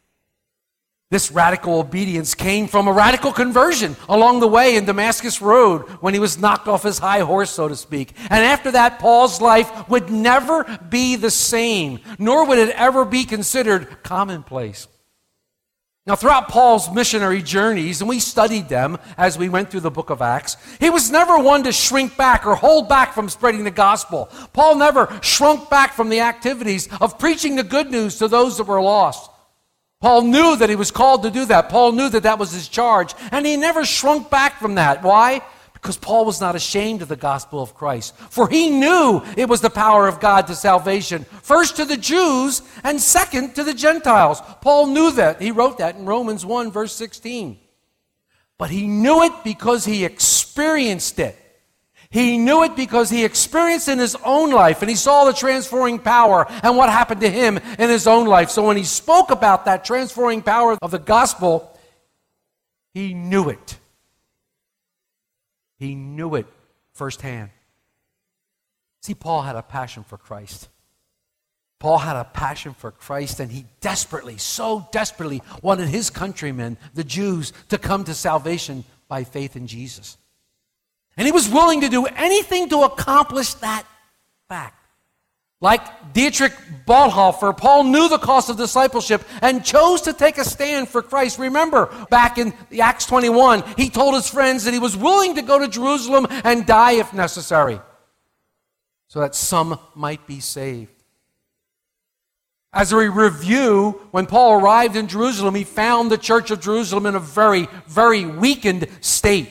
This 1.12 1.30
radical 1.30 1.78
obedience 1.78 2.34
came 2.34 2.66
from 2.66 2.88
a 2.88 2.92
radical 2.92 3.32
conversion 3.32 3.96
along 4.08 4.40
the 4.40 4.48
way 4.48 4.76
in 4.76 4.86
Damascus 4.86 5.42
Road 5.42 5.82
when 6.00 6.14
he 6.14 6.20
was 6.20 6.38
knocked 6.38 6.68
off 6.68 6.84
his 6.84 6.98
high 6.98 7.20
horse, 7.20 7.50
so 7.50 7.68
to 7.68 7.76
speak. 7.76 8.14
And 8.30 8.42
after 8.42 8.70
that, 8.70 8.98
Paul's 8.98 9.38
life 9.38 9.90
would 9.90 10.10
never 10.10 10.64
be 10.88 11.16
the 11.16 11.30
same, 11.30 12.00
nor 12.18 12.46
would 12.46 12.56
it 12.56 12.70
ever 12.70 13.04
be 13.04 13.24
considered 13.24 14.02
commonplace. 14.02 14.88
Now, 16.06 16.16
throughout 16.16 16.48
Paul's 16.48 16.90
missionary 16.90 17.42
journeys, 17.42 18.00
and 18.00 18.08
we 18.08 18.18
studied 18.18 18.70
them 18.70 18.96
as 19.18 19.36
we 19.36 19.50
went 19.50 19.70
through 19.70 19.80
the 19.80 19.90
book 19.90 20.08
of 20.08 20.22
Acts, 20.22 20.56
he 20.80 20.88
was 20.88 21.10
never 21.10 21.38
one 21.38 21.64
to 21.64 21.72
shrink 21.72 22.16
back 22.16 22.46
or 22.46 22.54
hold 22.54 22.88
back 22.88 23.12
from 23.12 23.28
spreading 23.28 23.64
the 23.64 23.70
gospel. 23.70 24.30
Paul 24.54 24.76
never 24.76 25.14
shrunk 25.20 25.68
back 25.68 25.92
from 25.92 26.08
the 26.08 26.20
activities 26.20 26.88
of 27.02 27.18
preaching 27.18 27.56
the 27.56 27.62
good 27.62 27.90
news 27.90 28.16
to 28.16 28.28
those 28.28 28.56
that 28.56 28.64
were 28.64 28.80
lost. 28.80 29.28
Paul 30.02 30.22
knew 30.22 30.56
that 30.56 30.68
he 30.68 30.74
was 30.74 30.90
called 30.90 31.22
to 31.22 31.30
do 31.30 31.44
that. 31.44 31.68
Paul 31.68 31.92
knew 31.92 32.08
that 32.08 32.24
that 32.24 32.40
was 32.40 32.50
his 32.50 32.66
charge. 32.66 33.14
And 33.30 33.46
he 33.46 33.56
never 33.56 33.84
shrunk 33.84 34.30
back 34.30 34.58
from 34.58 34.74
that. 34.74 35.00
Why? 35.04 35.42
Because 35.74 35.96
Paul 35.96 36.24
was 36.24 36.40
not 36.40 36.56
ashamed 36.56 37.02
of 37.02 37.08
the 37.08 37.14
gospel 37.14 37.62
of 37.62 37.74
Christ. 37.74 38.16
For 38.16 38.48
he 38.48 38.68
knew 38.68 39.22
it 39.36 39.48
was 39.48 39.60
the 39.60 39.70
power 39.70 40.08
of 40.08 40.18
God 40.18 40.48
to 40.48 40.56
salvation, 40.56 41.22
first 41.42 41.76
to 41.76 41.84
the 41.84 41.96
Jews 41.96 42.62
and 42.82 43.00
second 43.00 43.54
to 43.54 43.62
the 43.62 43.74
Gentiles. 43.74 44.42
Paul 44.60 44.88
knew 44.88 45.12
that. 45.12 45.40
He 45.40 45.52
wrote 45.52 45.78
that 45.78 45.94
in 45.94 46.04
Romans 46.04 46.44
1, 46.44 46.72
verse 46.72 46.92
16. 46.96 47.60
But 48.58 48.70
he 48.70 48.88
knew 48.88 49.22
it 49.22 49.32
because 49.44 49.84
he 49.84 50.04
experienced 50.04 51.20
it. 51.20 51.38
He 52.12 52.36
knew 52.36 52.62
it 52.62 52.76
because 52.76 53.08
he 53.08 53.24
experienced 53.24 53.88
it 53.88 53.92
in 53.92 53.98
his 53.98 54.16
own 54.22 54.50
life 54.50 54.82
and 54.82 54.90
he 54.90 54.96
saw 54.96 55.24
the 55.24 55.32
transforming 55.32 55.98
power 55.98 56.46
and 56.62 56.76
what 56.76 56.90
happened 56.90 57.22
to 57.22 57.30
him 57.30 57.56
in 57.56 57.88
his 57.88 58.06
own 58.06 58.26
life. 58.26 58.50
So 58.50 58.66
when 58.66 58.76
he 58.76 58.84
spoke 58.84 59.30
about 59.30 59.64
that 59.64 59.86
transforming 59.86 60.42
power 60.42 60.76
of 60.82 60.90
the 60.90 60.98
gospel, 60.98 61.74
he 62.92 63.14
knew 63.14 63.48
it. 63.48 63.78
He 65.78 65.94
knew 65.94 66.34
it 66.34 66.46
firsthand. 66.92 67.48
See, 69.00 69.14
Paul 69.14 69.40
had 69.40 69.56
a 69.56 69.62
passion 69.62 70.04
for 70.04 70.18
Christ. 70.18 70.68
Paul 71.80 71.98
had 71.98 72.16
a 72.16 72.24
passion 72.24 72.74
for 72.74 72.90
Christ, 72.90 73.40
and 73.40 73.50
he 73.50 73.64
desperately, 73.80 74.36
so 74.36 74.86
desperately 74.92 75.42
wanted 75.62 75.88
his 75.88 76.10
countrymen, 76.10 76.76
the 76.94 77.02
Jews, 77.02 77.54
to 77.70 77.78
come 77.78 78.04
to 78.04 78.14
salvation 78.14 78.84
by 79.08 79.24
faith 79.24 79.56
in 79.56 79.66
Jesus. 79.66 80.18
And 81.16 81.26
he 81.26 81.32
was 81.32 81.48
willing 81.48 81.82
to 81.82 81.88
do 81.88 82.06
anything 82.06 82.68
to 82.70 82.82
accomplish 82.82 83.54
that 83.54 83.84
fact. 84.48 84.78
Like 85.60 86.12
Dietrich 86.12 86.54
Bonhoeffer, 86.86 87.56
Paul 87.56 87.84
knew 87.84 88.08
the 88.08 88.18
cost 88.18 88.50
of 88.50 88.56
discipleship 88.56 89.22
and 89.40 89.64
chose 89.64 90.02
to 90.02 90.12
take 90.12 90.36
a 90.36 90.44
stand 90.44 90.88
for 90.88 91.02
Christ. 91.02 91.38
Remember, 91.38 91.86
back 92.10 92.36
in 92.36 92.52
Acts 92.80 93.06
21, 93.06 93.62
he 93.76 93.88
told 93.88 94.14
his 94.14 94.28
friends 94.28 94.64
that 94.64 94.74
he 94.74 94.80
was 94.80 94.96
willing 94.96 95.36
to 95.36 95.42
go 95.42 95.60
to 95.60 95.68
Jerusalem 95.68 96.26
and 96.42 96.66
die 96.66 96.94
if 96.94 97.12
necessary, 97.12 97.80
so 99.06 99.20
that 99.20 99.36
some 99.36 99.78
might 99.94 100.26
be 100.26 100.40
saved. 100.40 100.90
As 102.72 102.90
a 102.90 102.96
review, 102.96 104.00
when 104.10 104.26
Paul 104.26 104.60
arrived 104.60 104.96
in 104.96 105.06
Jerusalem, 105.06 105.54
he 105.54 105.62
found 105.62 106.10
the 106.10 106.18
church 106.18 106.50
of 106.50 106.60
Jerusalem 106.60 107.06
in 107.06 107.14
a 107.14 107.20
very, 107.20 107.68
very 107.86 108.24
weakened 108.24 108.88
state. 109.00 109.48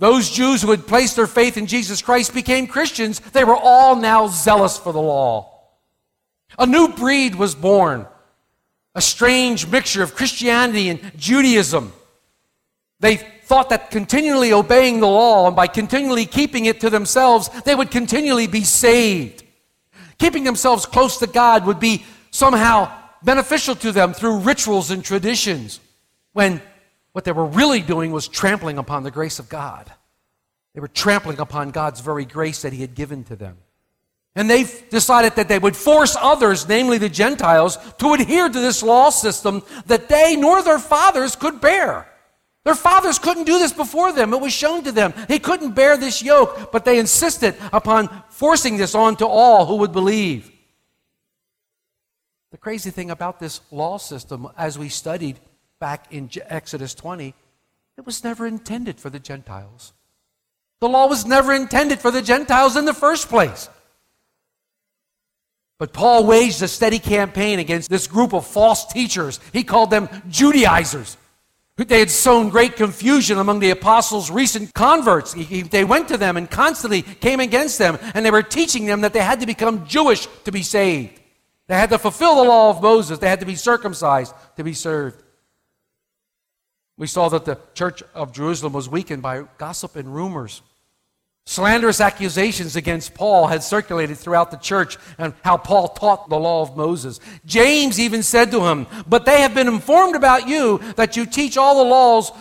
Those 0.00 0.30
Jews 0.30 0.62
who 0.62 0.70
had 0.70 0.86
placed 0.86 1.16
their 1.16 1.26
faith 1.26 1.58
in 1.58 1.66
Jesus 1.66 2.00
Christ 2.00 2.32
became 2.32 2.66
Christians. 2.66 3.20
They 3.20 3.44
were 3.44 3.54
all 3.56 3.96
now 3.96 4.28
zealous 4.28 4.78
for 4.78 4.94
the 4.94 5.00
law. 5.00 5.52
A 6.58 6.66
new 6.66 6.88
breed 6.88 7.34
was 7.34 7.54
born, 7.54 8.06
a 8.94 9.02
strange 9.02 9.68
mixture 9.68 10.02
of 10.02 10.14
Christianity 10.14 10.88
and 10.88 11.12
Judaism. 11.18 11.92
They 13.00 13.16
thought 13.16 13.68
that 13.68 13.90
continually 13.90 14.54
obeying 14.54 15.00
the 15.00 15.06
law 15.06 15.46
and 15.46 15.54
by 15.54 15.66
continually 15.66 16.24
keeping 16.24 16.64
it 16.64 16.80
to 16.80 16.88
themselves, 16.88 17.50
they 17.64 17.74
would 17.74 17.90
continually 17.90 18.46
be 18.46 18.64
saved. 18.64 19.44
Keeping 20.18 20.44
themselves 20.44 20.86
close 20.86 21.18
to 21.18 21.26
God 21.26 21.66
would 21.66 21.78
be 21.78 22.06
somehow 22.30 22.90
beneficial 23.22 23.74
to 23.76 23.92
them 23.92 24.14
through 24.14 24.38
rituals 24.38 24.90
and 24.90 25.04
traditions, 25.04 25.78
when 26.32 26.62
what 27.12 27.24
they 27.24 27.32
were 27.32 27.46
really 27.46 27.80
doing 27.80 28.12
was 28.12 28.28
trampling 28.28 28.78
upon 28.78 29.02
the 29.02 29.10
grace 29.10 29.38
of 29.38 29.48
God. 29.48 29.90
They 30.74 30.80
were 30.80 30.88
trampling 30.88 31.40
upon 31.40 31.70
God's 31.70 32.00
very 32.00 32.24
grace 32.24 32.62
that 32.62 32.72
He 32.72 32.80
had 32.80 32.94
given 32.94 33.24
to 33.24 33.36
them. 33.36 33.58
And 34.36 34.48
they 34.48 34.64
decided 34.90 35.34
that 35.34 35.48
they 35.48 35.58
would 35.58 35.76
force 35.76 36.16
others, 36.20 36.68
namely 36.68 36.98
the 36.98 37.08
Gentiles, 37.08 37.78
to 37.98 38.14
adhere 38.14 38.48
to 38.48 38.60
this 38.60 38.82
law 38.82 39.10
system 39.10 39.62
that 39.86 40.08
they 40.08 40.36
nor 40.36 40.62
their 40.62 40.78
fathers 40.78 41.34
could 41.34 41.60
bear. 41.60 42.06
Their 42.62 42.76
fathers 42.76 43.18
couldn't 43.18 43.44
do 43.44 43.58
this 43.58 43.72
before 43.72 44.12
them. 44.12 44.32
It 44.32 44.40
was 44.40 44.52
shown 44.52 44.84
to 44.84 44.92
them. 44.92 45.14
They 45.28 45.38
couldn't 45.38 45.74
bear 45.74 45.96
this 45.96 46.22
yoke, 46.22 46.70
but 46.70 46.84
they 46.84 46.98
insisted 46.98 47.56
upon 47.72 48.08
forcing 48.28 48.76
this 48.76 48.94
on 48.94 49.16
to 49.16 49.26
all 49.26 49.66
who 49.66 49.76
would 49.76 49.92
believe. 49.92 50.52
The 52.52 52.58
crazy 52.58 52.90
thing 52.90 53.10
about 53.10 53.40
this 53.40 53.60
law 53.70 53.96
system, 53.96 54.48
as 54.56 54.78
we 54.78 54.88
studied 54.88 55.40
back 55.80 56.12
in 56.12 56.30
Exodus 56.46 56.94
20, 56.94 57.34
it 57.96 58.06
was 58.06 58.22
never 58.22 58.46
intended 58.46 59.00
for 59.00 59.10
the 59.10 59.18
Gentiles. 59.18 59.92
The 60.80 60.88
law 60.88 61.08
was 61.08 61.26
never 61.26 61.52
intended 61.52 62.00
for 62.00 62.10
the 62.10 62.22
Gentiles 62.22 62.76
in 62.76 62.84
the 62.84 62.94
first 62.94 63.28
place. 63.28 63.68
But 65.78 65.92
Paul 65.94 66.26
waged 66.26 66.62
a 66.62 66.68
steady 66.68 66.98
campaign 66.98 67.58
against 67.58 67.88
this 67.88 68.06
group 68.06 68.34
of 68.34 68.46
false 68.46 68.86
teachers. 68.86 69.40
He 69.52 69.64
called 69.64 69.90
them 69.90 70.08
Judaizers. 70.28 71.16
They 71.76 72.00
had 72.00 72.10
sown 72.10 72.50
great 72.50 72.76
confusion 72.76 73.38
among 73.38 73.60
the 73.60 73.70
apostles' 73.70 74.30
recent 74.30 74.74
converts. 74.74 75.32
They 75.32 75.84
went 75.84 76.08
to 76.08 76.18
them 76.18 76.36
and 76.36 76.50
constantly 76.50 77.00
came 77.00 77.40
against 77.40 77.78
them, 77.78 77.98
and 78.12 78.24
they 78.24 78.30
were 78.30 78.42
teaching 78.42 78.84
them 78.84 79.00
that 79.00 79.14
they 79.14 79.22
had 79.22 79.40
to 79.40 79.46
become 79.46 79.86
Jewish 79.86 80.28
to 80.44 80.52
be 80.52 80.62
saved. 80.62 81.18
They 81.68 81.76
had 81.76 81.88
to 81.88 81.98
fulfill 81.98 82.36
the 82.36 82.44
law 82.44 82.68
of 82.68 82.82
Moses, 82.82 83.18
they 83.18 83.30
had 83.30 83.40
to 83.40 83.46
be 83.46 83.56
circumcised 83.56 84.34
to 84.56 84.64
be 84.64 84.74
served. 84.74 85.22
We 87.00 87.06
saw 87.06 87.30
that 87.30 87.46
the 87.46 87.58
church 87.72 88.02
of 88.14 88.30
Jerusalem 88.30 88.74
was 88.74 88.86
weakened 88.86 89.22
by 89.22 89.44
gossip 89.56 89.96
and 89.96 90.14
rumors. 90.14 90.60
Slanderous 91.46 91.98
accusations 91.98 92.76
against 92.76 93.14
Paul 93.14 93.46
had 93.46 93.62
circulated 93.62 94.18
throughout 94.18 94.50
the 94.50 94.58
church 94.58 94.98
and 95.16 95.32
how 95.42 95.56
Paul 95.56 95.88
taught 95.88 96.28
the 96.28 96.38
law 96.38 96.60
of 96.60 96.76
Moses. 96.76 97.18
James 97.46 97.98
even 97.98 98.22
said 98.22 98.50
to 98.50 98.66
him, 98.66 98.86
But 99.08 99.24
they 99.24 99.40
have 99.40 99.54
been 99.54 99.66
informed 99.66 100.14
about 100.14 100.46
you 100.46 100.76
that 100.96 101.16
you 101.16 101.24
teach 101.24 101.56
all 101.56 101.82
the 101.82 101.88
laws, 101.88 102.32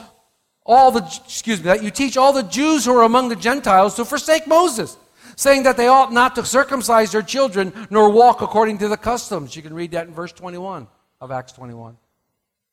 all 0.65 0.91
the, 0.91 1.05
excuse 1.23 1.59
me, 1.59 1.63
that 1.67 1.81
you 1.81 1.89
teach 1.89 2.17
all 2.17 2.33
the 2.33 2.43
Jews 2.43 2.83
who 2.83 2.91
are 2.97 3.03
among 3.03 3.29
the 3.29 3.37
Gentiles 3.37 3.95
to 3.95 4.03
forsake 4.03 4.45
Moses, 4.45 4.97
saying 5.37 5.63
that 5.63 5.77
they 5.77 5.87
ought 5.87 6.11
not 6.11 6.35
to 6.35 6.45
circumcise 6.45 7.13
their 7.13 7.21
children 7.21 7.71
nor 7.89 8.09
walk 8.09 8.41
according 8.41 8.79
to 8.79 8.89
the 8.89 8.97
customs. 8.97 9.55
You 9.55 9.61
can 9.61 9.73
read 9.73 9.91
that 9.91 10.07
in 10.07 10.13
verse 10.13 10.33
21 10.33 10.85
of 11.21 11.31
Acts 11.31 11.53
21. 11.53 11.95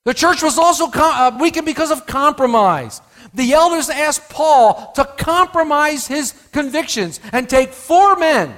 The 0.07 0.15
church 0.15 0.41
was 0.41 0.57
also 0.57 0.87
uh, 0.87 1.37
weakened 1.41 1.67
because 1.67 1.91
of 1.91 2.07
compromise. 2.07 3.03
The 3.35 3.55
elders 3.55 3.91
asked 3.91 4.31
Paul 4.31 4.93
to 4.93 5.05
compromise 5.05 6.07
his 6.07 6.33
convictions 6.53 7.19
and 7.33 7.49
take 7.49 7.71
four 7.71 8.15
men, 8.15 8.55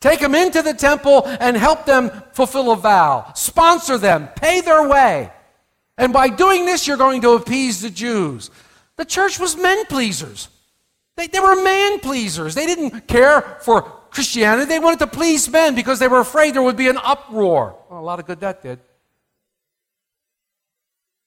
take 0.00 0.18
them 0.18 0.34
into 0.34 0.62
the 0.62 0.74
temple 0.74 1.28
and 1.38 1.56
help 1.56 1.86
them 1.86 2.10
fulfill 2.32 2.72
a 2.72 2.76
vow, 2.76 3.30
sponsor 3.36 3.98
them, 3.98 4.30
pay 4.34 4.62
their 4.62 4.88
way. 4.88 5.30
And 5.96 6.12
by 6.12 6.28
doing 6.28 6.66
this, 6.66 6.88
you're 6.88 6.96
going 6.96 7.20
to 7.20 7.34
appease 7.34 7.80
the 7.80 7.90
Jews. 7.90 8.50
The 8.96 9.04
church 9.04 9.38
was 9.38 9.56
men 9.56 9.84
pleasers. 9.86 10.48
They, 11.16 11.28
they 11.28 11.38
were 11.38 11.62
man 11.62 12.00
pleasers. 12.00 12.56
They 12.56 12.66
didn't 12.66 13.06
care 13.06 13.42
for 13.60 13.82
Christianity. 14.10 14.66
They 14.66 14.80
wanted 14.80 14.98
to 14.98 15.06
please 15.06 15.48
men 15.48 15.76
because 15.76 16.00
they 16.00 16.08
were 16.08 16.18
afraid 16.18 16.54
there 16.54 16.64
would 16.64 16.76
be 16.76 16.88
an 16.88 16.98
uproar. 16.98 17.76
Well, 17.88 18.00
a 18.00 18.02
lot 18.02 18.18
of 18.18 18.26
good 18.26 18.40
that 18.40 18.60
did. 18.60 18.80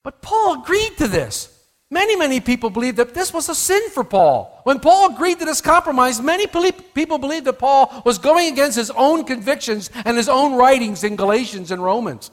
But 0.04 0.22
Paul 0.22 0.62
agreed 0.62 0.98
to 0.98 1.08
this. 1.08 1.50
Many, 1.90 2.16
many 2.16 2.40
people 2.40 2.70
believed 2.70 2.98
that 2.98 3.14
this 3.14 3.32
was 3.32 3.50
a 3.50 3.56
sin 3.56 3.90
for 3.92 4.04
Paul. 4.04 4.62
When 4.64 4.80
Paul 4.80 5.14
agreed 5.14 5.40
to 5.40 5.46
this 5.46 5.62
compromise, 5.62 6.20
many 6.20 6.48
people 6.48 7.18
believed 7.20 7.46
that 7.46 7.60
Paul 7.60 8.02
was 8.04 8.18
going 8.18 8.52
against 8.52 8.78
his 8.78 8.90
own 8.92 9.26
convictions 9.26 9.92
and 10.04 10.18
his 10.18 10.28
own 10.28 10.56
writings 10.56 11.04
in 11.04 11.16
Galatians 11.16 11.70
and 11.70 11.84
Romans. 11.84 12.32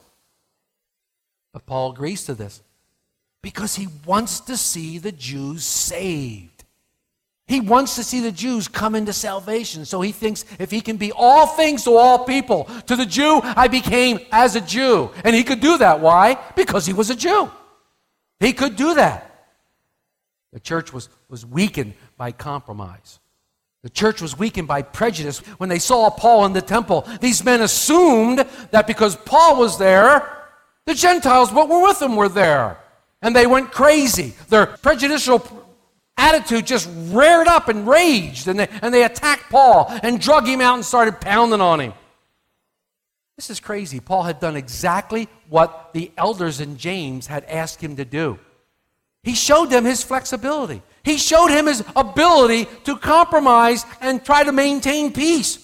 But 1.53 1.67
Paul 1.67 1.93
agrees 1.93 2.25
to 2.25 2.35
this 2.35 2.63
because 3.43 3.75
he 3.75 3.89
wants 4.07 4.41
to 4.41 4.57
see 4.57 4.99
the 4.99 5.13
Jews 5.13 5.65
saved. 5.65 6.65
He 7.47 7.61
wants 7.61 7.97
to 7.97 8.05
see 8.05 8.21
the 8.21 8.33
Jews 8.33 8.69
come 8.69 8.95
into 8.95 9.13
salvation. 9.13 9.85
So 9.85 10.01
he 10.01 10.13
thinks 10.13 10.45
if 10.59 10.71
he 10.71 10.81
can 10.81 10.97
be 10.97 11.13
all 11.13 11.47
things 11.49 11.85
to 11.85 11.97
all 11.97 12.25
people, 12.25 12.65
to 12.87 12.97
the 12.97 13.05
Jew, 13.05 13.41
I 13.43 13.69
became 13.69 14.21
as 14.31 14.57
a 14.57 14.61
Jew. 14.61 15.11
And 15.25 15.37
he 15.37 15.45
could 15.45 15.61
do 15.61 15.77
that. 15.79 16.01
Why? 16.01 16.39
Because 16.57 16.87
he 16.87 16.93
was 16.93 17.11
a 17.11 17.17
Jew. 17.17 17.51
He 18.41 18.55
could 18.55 18.75
do 18.75 18.95
that. 18.95 19.27
The 20.53 20.61
church 20.61 20.93
was, 20.93 21.09
was 21.29 21.47
weakened 21.47 21.95
by 22.17 22.33
compromise. 22.33 23.21
The 23.83 23.91
church 23.91 24.21
was 24.21 24.39
weakened 24.39 24.67
by 24.67 24.83
prejudice. 24.83 25.39
When 25.59 25.69
they 25.69 25.79
saw 25.79 26.11
Paul 26.11 26.47
in 26.47 26.53
the 26.53 26.63
temple, 26.63 27.07
these 27.21 27.45
men 27.45 27.61
assumed 27.61 28.45
that 28.73 28.87
because 28.87 29.17
Paul 29.17 29.57
was 29.57 29.79
there, 29.79 30.49
the 30.87 30.95
Gentiles 30.95 31.53
what 31.53 31.69
were 31.69 31.83
with 31.83 32.03
him 32.03 32.17
were 32.17 32.29
there. 32.29 32.79
And 33.23 33.37
they 33.37 33.47
went 33.47 33.71
crazy. 33.71 34.35
Their 34.49 34.67
prejudicial 34.67 35.47
attitude 36.17 36.67
just 36.67 36.89
reared 37.09 37.47
up 37.47 37.69
and 37.69 37.87
raged, 37.87 38.49
and 38.49 38.59
they, 38.59 38.69
and 38.83 38.93
they 38.93 39.05
attacked 39.05 39.51
Paul 39.51 39.87
and 40.03 40.21
drug 40.21 40.47
him 40.47 40.61
out 40.61 40.75
and 40.75 40.85
started 40.85 41.21
pounding 41.21 41.61
on 41.61 41.81
him. 41.81 41.93
This 43.41 43.49
is 43.49 43.59
crazy. 43.59 44.01
Paul 44.01 44.25
had 44.25 44.39
done 44.39 44.55
exactly 44.55 45.27
what 45.49 45.95
the 45.95 46.13
elders 46.19 46.61
in 46.61 46.77
James 46.77 47.27
had 47.27 47.43
asked 47.45 47.81
him 47.81 47.97
to 47.97 48.05
do. 48.05 48.39
He 49.23 49.35
showed 49.35 49.71
them 49.71 49.87
his 49.87 50.03
flexibility. 50.03 50.83
He 51.03 51.17
showed 51.17 51.49
him 51.49 51.65
his 51.65 51.83
ability 51.97 52.67
to 52.85 52.99
compromise 52.99 53.87
and 54.03 54.23
try 54.23 54.45
to 54.45 54.53
maintain 54.53 55.15
peace. 55.15 55.59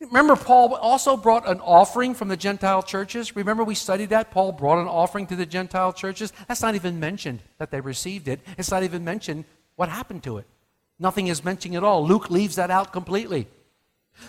Remember, 0.00 0.36
Paul 0.36 0.74
also 0.74 1.18
brought 1.18 1.46
an 1.46 1.60
offering 1.60 2.14
from 2.14 2.28
the 2.28 2.36
Gentile 2.38 2.82
churches. 2.82 3.36
Remember, 3.36 3.62
we 3.62 3.74
studied 3.74 4.08
that? 4.08 4.30
Paul 4.30 4.52
brought 4.52 4.80
an 4.80 4.88
offering 4.88 5.26
to 5.26 5.36
the 5.36 5.44
Gentile 5.44 5.92
churches. 5.92 6.32
That's 6.48 6.62
not 6.62 6.76
even 6.76 6.98
mentioned 6.98 7.40
that 7.58 7.70
they 7.70 7.82
received 7.82 8.26
it. 8.26 8.40
It's 8.56 8.70
not 8.70 8.84
even 8.84 9.04
mentioned 9.04 9.44
what 9.76 9.90
happened 9.90 10.22
to 10.22 10.38
it. 10.38 10.46
Nothing 10.98 11.26
is 11.26 11.44
mentioned 11.44 11.76
at 11.76 11.84
all. 11.84 12.06
Luke 12.06 12.30
leaves 12.30 12.56
that 12.56 12.70
out 12.70 12.90
completely. 12.90 13.48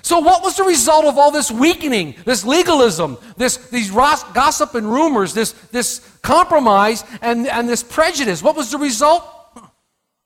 So, 0.02 0.20
what 0.20 0.44
was 0.44 0.58
the 0.58 0.64
result 0.64 1.06
of 1.06 1.18
all 1.18 1.32
this 1.32 1.50
weakening, 1.50 2.16
this 2.26 2.44
legalism, 2.44 3.18
this, 3.38 3.58
these 3.70 3.90
gossip 3.90 4.76
and 4.76 4.92
rumors, 4.92 5.34
this, 5.34 5.54
this 5.72 6.00
compromise, 6.22 7.06
and, 7.22 7.48
and 7.48 7.70
this 7.70 7.84
prejudice? 7.84 8.44
What 8.44 8.56
was 8.56 8.72
the 8.72 8.78
result? 8.78 9.24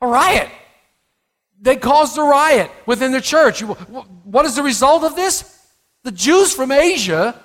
A 0.02 0.08
riot. 0.08 0.50
They 1.60 1.76
caused 1.76 2.18
a 2.18 2.24
riot 2.24 2.72
within 2.86 3.12
the 3.12 3.22
church. 3.22 3.62
What 3.62 4.46
is 4.46 4.56
the 4.56 4.64
result 4.64 5.04
of 5.04 5.16
this? 5.16 5.44
The 6.04 6.12
Jews 6.12 6.54
from 6.54 6.72
Asia 6.72 7.40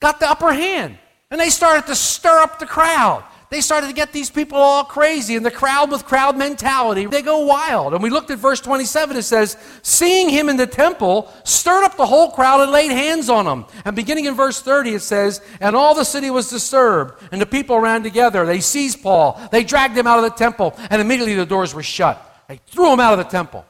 got 0.00 0.20
the 0.20 0.28
upper 0.28 0.52
hand, 0.52 0.98
and 1.30 1.40
they 1.40 1.50
started 1.50 1.86
to 1.86 1.94
stir 1.94 2.40
up 2.40 2.58
the 2.58 2.66
crowd. 2.66 3.24
They 3.48 3.60
started 3.60 3.86
to 3.86 3.92
get 3.92 4.12
these 4.12 4.28
people 4.28 4.58
all 4.58 4.82
crazy, 4.82 5.36
and 5.36 5.46
the 5.46 5.50
crowd 5.50 5.90
with 5.90 6.04
crowd 6.04 6.36
mentality, 6.36 7.06
they 7.06 7.22
go 7.22 7.46
wild. 7.46 7.94
And 7.94 8.02
we 8.02 8.10
looked 8.10 8.30
at 8.30 8.38
verse 8.38 8.60
27, 8.60 9.16
it 9.16 9.22
says, 9.22 9.56
Seeing 9.82 10.28
him 10.28 10.48
in 10.48 10.56
the 10.56 10.66
temple, 10.66 11.32
stirred 11.44 11.84
up 11.84 11.96
the 11.96 12.06
whole 12.06 12.32
crowd 12.32 12.60
and 12.62 12.72
laid 12.72 12.90
hands 12.90 13.30
on 13.30 13.46
him. 13.46 13.66
And 13.84 13.94
beginning 13.94 14.24
in 14.24 14.34
verse 14.34 14.60
30, 14.60 14.94
it 14.94 15.02
says, 15.02 15.40
And 15.60 15.76
all 15.76 15.94
the 15.94 16.04
city 16.04 16.28
was 16.28 16.50
disturbed, 16.50 17.22
and 17.30 17.40
the 17.40 17.46
people 17.46 17.78
ran 17.78 18.02
together. 18.02 18.44
They 18.44 18.60
seized 18.60 19.02
Paul, 19.02 19.40
they 19.52 19.62
dragged 19.62 19.96
him 19.96 20.08
out 20.08 20.18
of 20.18 20.24
the 20.24 20.36
temple, 20.36 20.74
and 20.90 21.00
immediately 21.00 21.34
the 21.34 21.46
doors 21.46 21.72
were 21.72 21.84
shut. 21.84 22.22
They 22.48 22.60
threw 22.66 22.92
him 22.92 23.00
out 23.00 23.12
of 23.12 23.18
the 23.18 23.30
temple. 23.30 23.64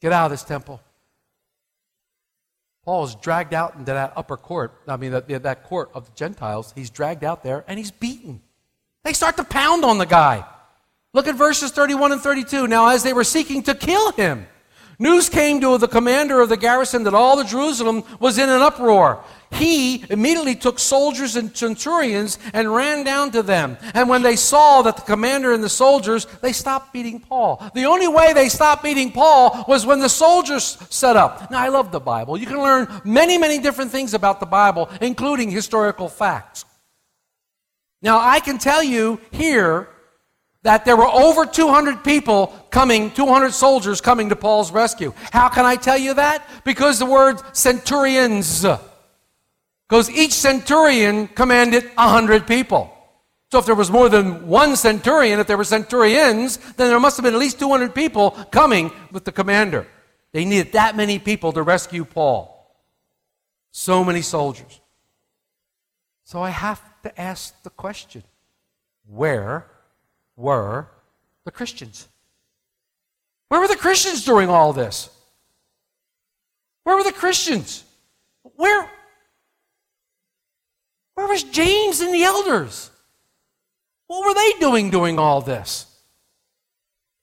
Get 0.00 0.12
out 0.12 0.26
of 0.26 0.30
this 0.30 0.44
temple. 0.44 0.80
Paul 2.84 3.04
is 3.04 3.14
dragged 3.16 3.52
out 3.52 3.74
into 3.74 3.92
that 3.92 4.12
upper 4.16 4.36
court, 4.36 4.72
I 4.88 4.96
mean, 4.96 5.12
that, 5.12 5.42
that 5.42 5.64
court 5.64 5.90
of 5.94 6.06
the 6.06 6.12
Gentiles. 6.14 6.72
He's 6.74 6.90
dragged 6.90 7.24
out 7.24 7.42
there 7.42 7.64
and 7.68 7.78
he's 7.78 7.90
beaten. 7.90 8.40
They 9.04 9.12
start 9.12 9.36
to 9.38 9.44
pound 9.44 9.84
on 9.84 9.98
the 9.98 10.06
guy. 10.06 10.44
Look 11.12 11.26
at 11.26 11.34
verses 11.34 11.72
31 11.72 12.12
and 12.12 12.20
32. 12.20 12.66
Now, 12.68 12.88
as 12.88 13.02
they 13.02 13.12
were 13.12 13.24
seeking 13.24 13.62
to 13.64 13.74
kill 13.74 14.12
him, 14.12 14.46
News 15.00 15.30
came 15.30 15.62
to 15.62 15.78
the 15.78 15.88
commander 15.88 16.42
of 16.42 16.50
the 16.50 16.58
garrison 16.58 17.04
that 17.04 17.14
all 17.14 17.34
the 17.34 17.42
Jerusalem 17.42 18.04
was 18.18 18.36
in 18.36 18.50
an 18.50 18.60
uproar. 18.60 19.24
He 19.50 20.04
immediately 20.10 20.54
took 20.54 20.78
soldiers 20.78 21.36
and 21.36 21.56
centurions 21.56 22.38
and 22.52 22.74
ran 22.74 23.02
down 23.02 23.30
to 23.30 23.42
them. 23.42 23.78
And 23.94 24.10
when 24.10 24.20
they 24.20 24.36
saw 24.36 24.82
that 24.82 24.96
the 24.96 25.02
commander 25.02 25.54
and 25.54 25.64
the 25.64 25.70
soldiers, 25.70 26.26
they 26.42 26.52
stopped 26.52 26.92
beating 26.92 27.18
Paul. 27.18 27.66
The 27.74 27.86
only 27.86 28.08
way 28.08 28.34
they 28.34 28.50
stopped 28.50 28.82
beating 28.82 29.10
Paul 29.10 29.64
was 29.66 29.86
when 29.86 30.00
the 30.00 30.08
soldiers 30.10 30.76
set 30.90 31.16
up. 31.16 31.50
Now, 31.50 31.60
I 31.60 31.68
love 31.68 31.92
the 31.92 31.98
Bible. 31.98 32.36
You 32.36 32.44
can 32.44 32.58
learn 32.58 32.86
many, 33.02 33.38
many 33.38 33.58
different 33.58 33.90
things 33.90 34.12
about 34.12 34.38
the 34.38 34.44
Bible, 34.44 34.90
including 35.00 35.50
historical 35.50 36.10
facts. 36.10 36.66
Now, 38.02 38.18
I 38.18 38.40
can 38.40 38.58
tell 38.58 38.82
you 38.82 39.20
here 39.30 39.88
that 40.62 40.84
there 40.84 40.96
were 40.96 41.06
over 41.06 41.46
200 41.46 42.04
people 42.04 42.48
coming, 42.70 43.10
200 43.10 43.52
soldiers 43.52 44.00
coming 44.00 44.28
to 44.28 44.36
Paul's 44.36 44.72
rescue. 44.72 45.12
How 45.32 45.48
can 45.48 45.64
I 45.64 45.76
tell 45.76 45.98
you 45.98 46.14
that? 46.14 46.46
Because 46.64 46.98
the 46.98 47.06
word 47.06 47.40
centurions. 47.56 48.64
Because 49.88 50.10
each 50.10 50.32
centurion 50.32 51.28
commanded 51.28 51.84
100 51.94 52.46
people. 52.46 52.94
So 53.50 53.58
if 53.58 53.66
there 53.66 53.74
was 53.74 53.90
more 53.90 54.08
than 54.08 54.46
one 54.46 54.76
centurion, 54.76 55.40
if 55.40 55.46
there 55.46 55.56
were 55.56 55.64
centurions, 55.64 56.58
then 56.76 56.88
there 56.88 57.00
must 57.00 57.16
have 57.16 57.24
been 57.24 57.34
at 57.34 57.40
least 57.40 57.58
200 57.58 57.94
people 57.94 58.30
coming 58.52 58.92
with 59.10 59.24
the 59.24 59.32
commander. 59.32 59.86
They 60.32 60.44
needed 60.44 60.72
that 60.72 60.94
many 60.94 61.18
people 61.18 61.52
to 61.52 61.62
rescue 61.62 62.04
Paul. 62.04 62.56
So 63.72 64.04
many 64.04 64.22
soldiers. 64.22 64.80
So 66.24 66.40
I 66.40 66.50
have 66.50 66.80
to 67.02 67.20
ask 67.20 67.62
the 67.62 67.70
question 67.70 68.22
where 69.06 69.66
were 70.36 70.88
the 71.44 71.50
Christians. 71.50 72.08
Where 73.48 73.60
were 73.60 73.68
the 73.68 73.76
Christians 73.76 74.24
during 74.24 74.48
all 74.48 74.72
this? 74.72 75.10
Where 76.84 76.96
were 76.96 77.04
the 77.04 77.12
Christians? 77.12 77.84
Where, 78.42 78.88
where 81.14 81.26
was 81.26 81.42
James 81.42 82.00
and 82.00 82.14
the 82.14 82.22
elders? 82.22 82.90
What 84.06 84.26
were 84.26 84.34
they 84.34 84.52
doing 84.60 84.90
during 84.90 85.18
all 85.18 85.40
this? 85.40 85.86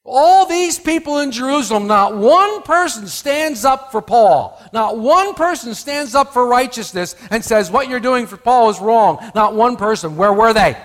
All 0.09 0.45
these 0.45 0.79
people 0.79 1.19
in 1.19 1.33
Jerusalem, 1.33 1.85
not 1.85 2.15
one 2.15 2.61
person 2.61 3.07
stands 3.07 3.65
up 3.65 3.91
for 3.91 4.01
Paul. 4.01 4.57
Not 4.71 4.97
one 4.97 5.33
person 5.33 5.75
stands 5.75 6.15
up 6.15 6.31
for 6.31 6.47
righteousness 6.47 7.13
and 7.29 7.43
says, 7.43 7.69
What 7.69 7.89
you're 7.89 7.99
doing 7.99 8.25
for 8.25 8.37
Paul 8.37 8.69
is 8.69 8.79
wrong. 8.79 9.19
Not 9.35 9.53
one 9.53 9.75
person. 9.75 10.15
Where 10.15 10.31
were 10.31 10.53
they? 10.53 10.77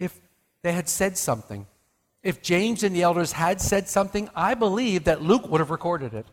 If 0.00 0.18
they 0.62 0.72
had 0.72 0.88
said 0.88 1.18
something. 1.18 1.66
If 2.22 2.40
James 2.40 2.82
and 2.82 2.96
the 2.96 3.02
elders 3.02 3.32
had 3.32 3.60
said 3.60 3.90
something, 3.90 4.30
I 4.34 4.54
believe 4.54 5.04
that 5.04 5.20
Luke 5.20 5.50
would 5.50 5.60
have 5.60 5.70
recorded 5.70 6.14
it. 6.14 6.26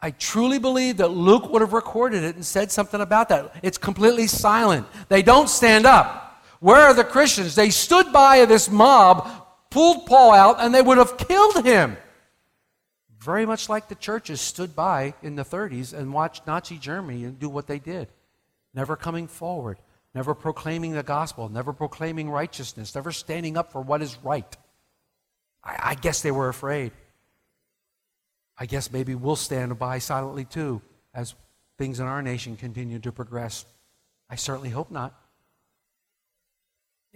I 0.00 0.10
truly 0.10 0.58
believe 0.58 0.96
that 0.96 1.12
Luke 1.12 1.48
would 1.52 1.62
have 1.62 1.72
recorded 1.72 2.24
it 2.24 2.34
and 2.34 2.44
said 2.44 2.72
something 2.72 3.00
about 3.00 3.28
that. 3.28 3.54
It's 3.62 3.78
completely 3.78 4.26
silent. 4.26 4.86
They 5.08 5.22
don't 5.22 5.48
stand 5.48 5.86
up. 5.86 6.42
Where 6.58 6.80
are 6.80 6.94
the 6.94 7.04
Christians? 7.04 7.54
They 7.54 7.70
stood 7.70 8.12
by 8.12 8.44
this 8.46 8.68
mob, 8.68 9.45
pulled 9.76 10.06
Paul 10.06 10.32
out, 10.32 10.56
and 10.60 10.74
they 10.74 10.80
would 10.80 10.98
have 10.98 11.18
killed 11.18 11.64
him. 11.64 11.96
Very 13.18 13.44
much 13.44 13.68
like 13.68 13.88
the 13.88 13.94
churches 13.94 14.40
stood 14.40 14.74
by 14.74 15.14
in 15.22 15.36
the 15.36 15.44
30s 15.44 15.92
and 15.92 16.14
watched 16.14 16.46
Nazi 16.46 16.78
Germany 16.78 17.24
and 17.24 17.38
do 17.38 17.48
what 17.48 17.66
they 17.66 17.78
did, 17.78 18.08
never 18.72 18.96
coming 18.96 19.26
forward 19.26 19.78
never 20.16 20.34
proclaiming 20.34 20.92
the 20.92 21.02
gospel, 21.02 21.50
never 21.50 21.74
proclaiming 21.74 22.30
righteousness, 22.30 22.94
never 22.94 23.12
standing 23.12 23.58
up 23.58 23.70
for 23.70 23.82
what 23.82 24.00
is 24.00 24.16
right. 24.22 24.56
I, 25.62 25.90
I 25.90 25.94
guess 25.94 26.22
they 26.22 26.30
were 26.30 26.48
afraid. 26.48 26.92
I 28.56 28.64
guess 28.64 28.90
maybe 28.90 29.14
we'll 29.14 29.36
stand 29.36 29.78
by 29.78 29.98
silently 29.98 30.46
too 30.46 30.80
as 31.12 31.34
things 31.76 32.00
in 32.00 32.06
our 32.06 32.22
nation 32.22 32.56
continue 32.56 32.98
to 33.00 33.12
progress. 33.12 33.66
I 34.30 34.36
certainly 34.36 34.70
hope 34.70 34.90
not. 34.90 35.14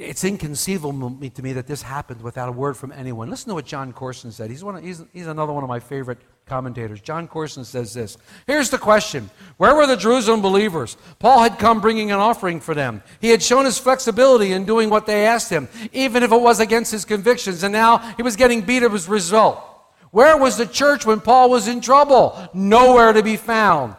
It's 0.00 0.24
inconceivable 0.24 1.10
to 1.34 1.42
me 1.42 1.52
that 1.52 1.66
this 1.66 1.82
happened 1.82 2.22
without 2.22 2.48
a 2.48 2.52
word 2.52 2.74
from 2.74 2.90
anyone. 2.90 3.28
Listen 3.28 3.50
to 3.50 3.54
what 3.54 3.66
Jon 3.66 3.92
Courson 3.92 4.32
said. 4.32 4.48
He's, 4.48 4.64
one 4.64 4.76
of, 4.76 4.82
he's, 4.82 5.04
he's 5.12 5.26
another 5.26 5.52
one 5.52 5.62
of 5.62 5.68
my 5.68 5.78
favorite 5.78 6.16
commentators. 6.46 7.02
Jon 7.02 7.28
Courson 7.28 7.66
says 7.66 7.92
this 7.92 8.16
Here's 8.46 8.70
the 8.70 8.78
question 8.78 9.28
Where 9.58 9.74
were 9.74 9.86
the 9.86 9.98
Jerusalem 9.98 10.40
believers? 10.40 10.96
Paul 11.18 11.42
had 11.42 11.58
come 11.58 11.82
bringing 11.82 12.10
an 12.12 12.18
offering 12.18 12.60
for 12.60 12.74
them. 12.74 13.02
He 13.20 13.28
had 13.28 13.42
shown 13.42 13.66
his 13.66 13.76
flexibility 13.76 14.52
in 14.52 14.64
doing 14.64 14.88
what 14.88 15.04
they 15.04 15.26
asked 15.26 15.50
him, 15.50 15.68
even 15.92 16.22
if 16.22 16.32
it 16.32 16.40
was 16.40 16.60
against 16.60 16.92
his 16.92 17.04
convictions, 17.04 17.62
and 17.62 17.70
now 17.74 17.98
he 18.16 18.22
was 18.22 18.36
getting 18.36 18.62
beat 18.62 18.82
as 18.82 19.06
a 19.06 19.10
result. 19.10 19.62
Where 20.12 20.38
was 20.38 20.56
the 20.56 20.66
church 20.66 21.04
when 21.04 21.20
Paul 21.20 21.50
was 21.50 21.68
in 21.68 21.82
trouble? 21.82 22.48
Nowhere 22.54 23.12
to 23.12 23.22
be 23.22 23.36
found. 23.36 23.96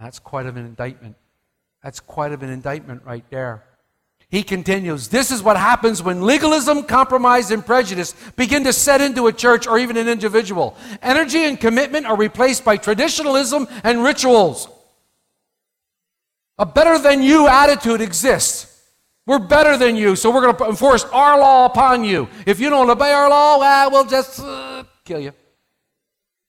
That's 0.00 0.18
quite 0.18 0.46
of 0.46 0.56
an 0.56 0.64
indictment. 0.64 1.16
That's 1.82 2.00
quite 2.00 2.32
of 2.32 2.42
an 2.42 2.48
indictment 2.48 3.02
right 3.04 3.24
there. 3.28 3.64
He 4.34 4.42
continues, 4.42 5.06
This 5.06 5.30
is 5.30 5.44
what 5.44 5.56
happens 5.56 6.02
when 6.02 6.22
legalism, 6.22 6.82
compromise, 6.82 7.52
and 7.52 7.64
prejudice 7.64 8.16
begin 8.34 8.64
to 8.64 8.72
set 8.72 9.00
into 9.00 9.28
a 9.28 9.32
church 9.32 9.68
or 9.68 9.78
even 9.78 9.96
an 9.96 10.08
individual. 10.08 10.76
Energy 11.02 11.44
and 11.44 11.60
commitment 11.60 12.04
are 12.04 12.16
replaced 12.16 12.64
by 12.64 12.76
traditionalism 12.76 13.68
and 13.84 14.02
rituals. 14.02 14.66
A 16.58 16.66
better 16.66 16.98
than 16.98 17.22
you 17.22 17.46
attitude 17.46 18.00
exists. 18.00 18.82
We're 19.24 19.38
better 19.38 19.76
than 19.76 19.94
you, 19.94 20.16
so 20.16 20.32
we're 20.32 20.42
going 20.42 20.56
to 20.56 20.64
enforce 20.64 21.04
our 21.04 21.38
law 21.38 21.66
upon 21.66 22.02
you. 22.02 22.28
If 22.44 22.58
you 22.58 22.70
don't 22.70 22.90
obey 22.90 23.12
our 23.12 23.30
law, 23.30 23.60
well, 23.60 23.90
we'll 23.92 24.04
just 24.04 24.40
uh, 24.40 24.82
kill 25.04 25.20
you. 25.20 25.32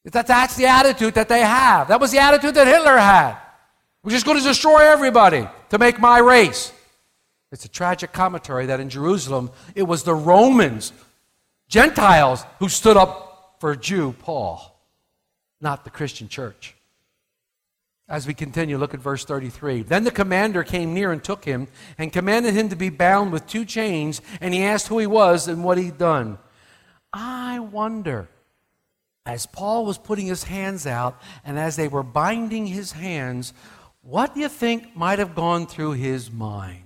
That, 0.05 0.25
that's 0.25 0.55
the 0.55 0.65
attitude 0.65 1.13
that 1.13 1.29
they 1.29 1.41
have. 1.41 1.89
That 1.89 2.01
was 2.01 2.09
the 2.09 2.17
attitude 2.17 2.55
that 2.55 2.65
Hitler 2.65 2.97
had. 2.97 3.37
We're 4.03 4.09
just 4.09 4.25
going 4.25 4.39
to 4.39 4.43
destroy 4.43 4.79
everybody 4.79 5.47
to 5.69 5.77
make 5.77 5.99
my 5.99 6.17
race. 6.17 6.71
It's 7.55 7.63
a 7.63 7.69
tragic 7.69 8.11
commentary 8.11 8.65
that 8.65 8.81
in 8.81 8.89
Jerusalem, 8.89 9.49
it 9.75 9.83
was 9.83 10.03
the 10.03 10.13
Romans, 10.13 10.91
Gentiles, 11.69 12.43
who 12.59 12.67
stood 12.67 12.97
up 12.97 13.55
for 13.61 13.77
Jew 13.77 14.11
Paul, 14.19 14.77
not 15.61 15.85
the 15.85 15.89
Christian 15.89 16.27
church. 16.27 16.75
As 18.09 18.27
we 18.27 18.33
continue, 18.33 18.77
look 18.77 18.93
at 18.93 18.99
verse 18.99 19.23
33. 19.23 19.83
Then 19.83 20.03
the 20.03 20.11
commander 20.11 20.65
came 20.65 20.93
near 20.93 21.13
and 21.13 21.23
took 21.23 21.45
him 21.45 21.69
and 21.97 22.11
commanded 22.11 22.55
him 22.55 22.67
to 22.67 22.75
be 22.75 22.89
bound 22.89 23.31
with 23.31 23.47
two 23.47 23.63
chains, 23.63 24.21
and 24.41 24.53
he 24.53 24.61
asked 24.61 24.89
who 24.89 24.99
he 24.99 25.07
was 25.07 25.47
and 25.47 25.63
what 25.63 25.77
he'd 25.77 25.97
done. 25.97 26.37
I 27.13 27.59
wonder, 27.59 28.27
as 29.25 29.45
Paul 29.45 29.85
was 29.85 29.97
putting 29.97 30.27
his 30.27 30.43
hands 30.43 30.85
out 30.85 31.21
and 31.45 31.57
as 31.57 31.77
they 31.77 31.87
were 31.87 32.03
binding 32.03 32.67
his 32.67 32.91
hands, 32.91 33.53
what 34.01 34.35
do 34.35 34.41
you 34.41 34.49
think 34.49 34.93
might 34.93 35.19
have 35.19 35.35
gone 35.35 35.67
through 35.67 35.93
his 35.93 36.29
mind? 36.29 36.84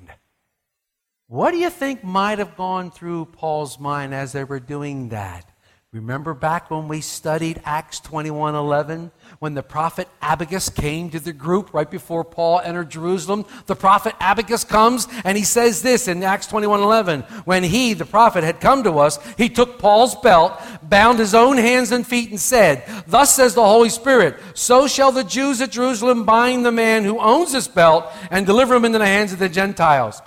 What 1.30 1.52
do 1.52 1.58
you 1.58 1.70
think 1.70 2.04
might 2.04 2.40
have 2.40 2.58
gone 2.58 2.90
through 2.90 3.26
Paul's 3.26 3.80
mind 3.80 4.16
as 4.16 4.32
they 4.32 4.44
were 4.44 4.60
doing 4.60 5.10
that? 5.10 5.46
Remember 5.92 6.34
back 6.34 6.72
when 6.72 6.88
we 6.88 7.02
studied 7.02 7.62
Acts 7.66 8.00
21:11 8.00 9.12
when 9.38 9.54
the 9.54 9.62
prophet 9.62 10.08
Agabus 10.24 10.70
came 10.70 11.12
to 11.12 11.20
the 11.20 11.32
group 11.32 11.72
right 11.72 11.90
before 11.90 12.24
Paul 12.24 12.62
entered 12.62 12.90
Jerusalem? 12.90 13.46
The 13.68 13.76
prophet 13.76 14.16
Agabus 14.20 14.64
comes 14.64 15.08
and 15.24 15.38
he 15.38 15.44
says 15.44 15.84
this 15.84 16.08
in 16.08 16.24
Acts 16.24 16.48
21:11, 16.48 17.22
when 17.46 17.64
he 17.64 17.94
the 17.94 18.06
prophet 18.06 18.44
had 18.44 18.60
come 18.60 18.82
to 18.84 18.98
us, 18.98 19.20
he 19.38 19.50
took 19.50 19.78
Paul's 19.78 20.16
belt, 20.16 20.60
bound 20.82 21.20
his 21.20 21.36
own 21.36 21.58
hands 21.58 21.92
and 21.92 22.08
feet 22.08 22.32
and 22.32 22.40
said, 22.40 22.84
"Thus 23.06 23.36
says 23.36 23.54
the 23.54 23.64
Holy 23.64 23.90
Spirit, 23.90 24.40
so 24.56 24.88
shall 24.88 25.12
the 25.12 25.24
Jews 25.24 25.62
at 25.62 25.70
Jerusalem 25.70 26.24
bind 26.24 26.66
the 26.66 26.72
man 26.72 27.04
who 27.04 27.20
owns 27.20 27.52
this 27.52 27.68
belt 27.68 28.06
and 28.32 28.48
deliver 28.48 28.74
him 28.74 28.86
into 28.86 28.98
the 28.98 29.06
hands 29.06 29.32
of 29.32 29.38
the 29.38 29.48
Gentiles." 29.48 30.24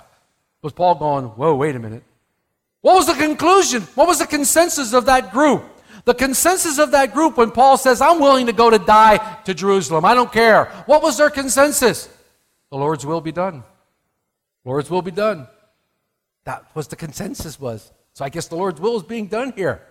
Was 0.63 0.73
Paul 0.73 0.95
going, 0.95 1.25
whoa, 1.25 1.53
wait 1.53 1.75
a 1.75 1.79
minute? 1.79 2.03
What 2.81 2.95
was 2.95 3.05
the 3.05 3.13
conclusion? 3.13 3.83
What 3.95 4.07
was 4.07 4.19
the 4.19 4.25
consensus 4.25 4.93
of 4.93 5.05
that 5.05 5.31
group? 5.31 5.63
The 6.05 6.13
consensus 6.13 6.79
of 6.79 6.91
that 6.91 7.13
group 7.13 7.37
when 7.37 7.51
Paul 7.51 7.77
says, 7.77 8.01
I'm 8.01 8.19
willing 8.19 8.47
to 8.47 8.53
go 8.53 8.69
to 8.69 8.79
die 8.79 9.17
to 9.45 9.53
Jerusalem, 9.53 10.03
I 10.03 10.15
don't 10.15 10.31
care. 10.31 10.65
What 10.85 11.03
was 11.03 11.17
their 11.17 11.29
consensus? 11.29 12.09
The 12.71 12.77
Lord's 12.77 13.05
will 13.05 13.21
be 13.21 13.31
done. 13.31 13.63
Lord's 14.65 14.89
will 14.89 15.01
be 15.01 15.11
done. 15.11 15.47
That 16.45 16.65
was 16.75 16.87
the 16.87 16.95
consensus 16.95 17.59
was. 17.59 17.91
So 18.13 18.25
I 18.25 18.29
guess 18.29 18.47
the 18.47 18.55
Lord's 18.55 18.81
will 18.81 18.97
is 18.97 19.03
being 19.03 19.27
done 19.27 19.53
here. 19.55 19.81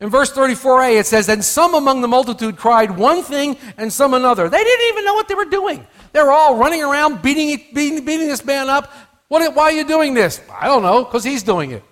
In 0.00 0.10
verse 0.10 0.30
34a, 0.32 1.00
it 1.00 1.06
says, 1.06 1.28
And 1.28 1.44
some 1.44 1.74
among 1.74 2.02
the 2.02 2.08
multitude 2.08 2.56
cried 2.56 2.96
one 2.96 3.22
thing 3.22 3.56
and 3.76 3.92
some 3.92 4.14
another. 4.14 4.48
They 4.48 4.62
didn't 4.62 4.88
even 4.88 5.04
know 5.04 5.14
what 5.14 5.28
they 5.28 5.34
were 5.34 5.44
doing. 5.44 5.86
They 6.12 6.22
were 6.22 6.30
all 6.30 6.56
running 6.56 6.82
around 6.82 7.20
beating, 7.20 7.74
beating, 7.74 8.04
beating 8.04 8.28
this 8.28 8.44
man 8.44 8.68
up. 8.68 8.92
What, 9.28 9.54
why 9.54 9.64
are 9.64 9.72
you 9.72 9.86
doing 9.86 10.14
this? 10.14 10.40
I 10.50 10.66
don't 10.66 10.82
know, 10.82 11.04
because 11.04 11.22
he's 11.22 11.42
doing 11.42 11.70
it. 11.70 11.84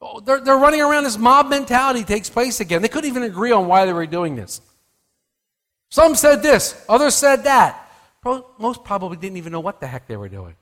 Oh, 0.00 0.20
they're, 0.20 0.40
they're 0.40 0.56
running 0.56 0.80
around. 0.80 1.04
This 1.04 1.18
mob 1.18 1.48
mentality 1.48 2.02
takes 2.02 2.28
place 2.28 2.60
again. 2.60 2.82
They 2.82 2.88
couldn't 2.88 3.08
even 3.08 3.22
agree 3.22 3.52
on 3.52 3.68
why 3.68 3.86
they 3.86 3.92
were 3.92 4.06
doing 4.06 4.34
this. 4.34 4.60
Some 5.90 6.14
said 6.14 6.42
this, 6.42 6.82
others 6.88 7.14
said 7.14 7.44
that. 7.44 7.78
Most 8.58 8.84
probably 8.84 9.16
didn't 9.16 9.36
even 9.36 9.52
know 9.52 9.60
what 9.60 9.80
the 9.80 9.86
heck 9.86 10.06
they 10.06 10.16
were 10.16 10.28
doing. 10.28 10.54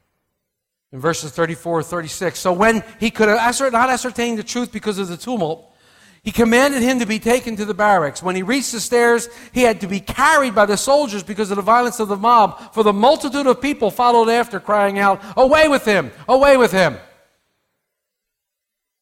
In 0.92 0.98
verses 0.98 1.30
34 1.30 1.84
36. 1.84 2.38
So 2.38 2.52
when 2.52 2.82
he 2.98 3.10
could 3.10 3.28
have 3.28 3.72
not 3.72 3.90
ascertained 3.90 4.38
the 4.38 4.42
truth 4.42 4.72
because 4.72 4.98
of 4.98 5.08
the 5.08 5.16
tumult, 5.16 5.72
he 6.22 6.32
commanded 6.32 6.82
him 6.82 6.98
to 6.98 7.06
be 7.06 7.18
taken 7.18 7.56
to 7.56 7.64
the 7.64 7.72
barracks. 7.72 8.22
When 8.22 8.36
he 8.36 8.42
reached 8.42 8.72
the 8.72 8.80
stairs, 8.80 9.28
he 9.52 9.62
had 9.62 9.80
to 9.80 9.86
be 9.86 10.00
carried 10.00 10.54
by 10.54 10.66
the 10.66 10.76
soldiers 10.76 11.22
because 11.22 11.50
of 11.50 11.56
the 11.56 11.62
violence 11.62 11.98
of 11.98 12.08
the 12.08 12.16
mob, 12.16 12.74
for 12.74 12.82
the 12.82 12.92
multitude 12.92 13.46
of 13.46 13.62
people 13.62 13.90
followed 13.90 14.28
after, 14.28 14.60
crying 14.60 14.98
out, 14.98 15.22
Away 15.36 15.68
with 15.68 15.86
him! 15.86 16.10
Away 16.28 16.58
with 16.58 16.72
him! 16.72 16.98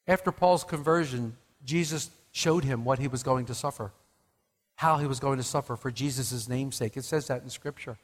After 0.06 0.30
Paul's 0.30 0.62
conversion, 0.62 1.36
Jesus 1.64 2.10
showed 2.30 2.64
him 2.64 2.84
what 2.84 3.00
he 3.00 3.08
was 3.08 3.24
going 3.24 3.46
to 3.46 3.54
suffer, 3.54 3.92
how 4.76 4.98
he 4.98 5.06
was 5.06 5.18
going 5.18 5.38
to 5.38 5.44
suffer 5.44 5.74
for 5.74 5.90
Jesus' 5.90 6.48
namesake. 6.48 6.96
It 6.96 7.04
says 7.04 7.26
that 7.26 7.42
in 7.42 7.50
Scripture. 7.50 7.98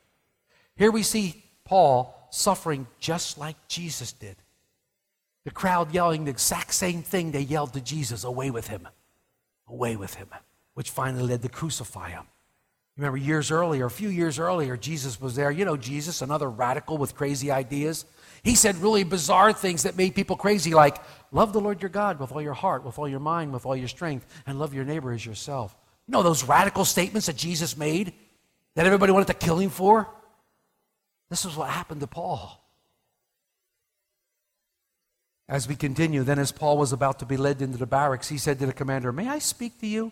Here 0.74 0.90
we 0.90 1.04
see 1.04 1.44
Paul 1.64 2.28
suffering 2.30 2.88
just 2.98 3.38
like 3.38 3.56
Jesus 3.68 4.12
did. 4.12 4.36
The 5.44 5.52
crowd 5.52 5.94
yelling 5.94 6.24
the 6.24 6.32
exact 6.32 6.74
same 6.74 7.02
thing 7.02 7.30
they 7.30 7.42
yelled 7.42 7.74
to 7.74 7.80
Jesus 7.80 8.24
Away 8.24 8.50
with 8.50 8.66
him! 8.66 8.88
Away 9.68 9.96
with 9.96 10.14
him, 10.14 10.28
which 10.74 10.90
finally 10.90 11.22
led 11.22 11.42
to 11.42 11.48
crucify 11.48 12.10
him. 12.10 12.26
Remember, 12.96 13.16
years 13.16 13.50
earlier, 13.50 13.86
a 13.86 13.90
few 13.90 14.08
years 14.08 14.38
earlier, 14.38 14.76
Jesus 14.76 15.20
was 15.20 15.34
there. 15.34 15.50
You 15.50 15.64
know, 15.64 15.76
Jesus, 15.76 16.22
another 16.22 16.48
radical 16.48 16.96
with 16.96 17.16
crazy 17.16 17.50
ideas. 17.50 18.04
He 18.44 18.54
said 18.54 18.76
really 18.76 19.02
bizarre 19.02 19.52
things 19.52 19.82
that 19.82 19.96
made 19.96 20.14
people 20.14 20.36
crazy, 20.36 20.74
like, 20.74 20.98
love 21.32 21.52
the 21.52 21.60
Lord 21.60 21.82
your 21.82 21.88
God 21.88 22.20
with 22.20 22.30
all 22.30 22.40
your 22.40 22.52
heart, 22.54 22.84
with 22.84 22.98
all 22.98 23.08
your 23.08 23.20
mind, 23.20 23.52
with 23.52 23.66
all 23.66 23.74
your 23.74 23.88
strength, 23.88 24.26
and 24.46 24.60
love 24.60 24.74
your 24.74 24.84
neighbor 24.84 25.12
as 25.12 25.26
yourself. 25.26 25.76
You 26.06 26.12
know 26.12 26.22
those 26.22 26.44
radical 26.44 26.84
statements 26.84 27.26
that 27.26 27.36
Jesus 27.36 27.76
made 27.76 28.12
that 28.76 28.86
everybody 28.86 29.12
wanted 29.12 29.28
to 29.28 29.34
kill 29.34 29.58
him 29.58 29.70
for? 29.70 30.08
This 31.30 31.44
is 31.44 31.56
what 31.56 31.70
happened 31.70 32.00
to 32.00 32.06
Paul. 32.06 32.63
As 35.48 35.68
we 35.68 35.76
continue, 35.76 36.22
then 36.22 36.38
as 36.38 36.52
Paul 36.52 36.78
was 36.78 36.92
about 36.92 37.18
to 37.18 37.26
be 37.26 37.36
led 37.36 37.60
into 37.60 37.76
the 37.76 37.86
barracks, 37.86 38.28
he 38.28 38.38
said 38.38 38.58
to 38.58 38.66
the 38.66 38.72
commander, 38.72 39.12
May 39.12 39.28
I 39.28 39.38
speak 39.38 39.78
to 39.80 39.86
you? 39.86 40.10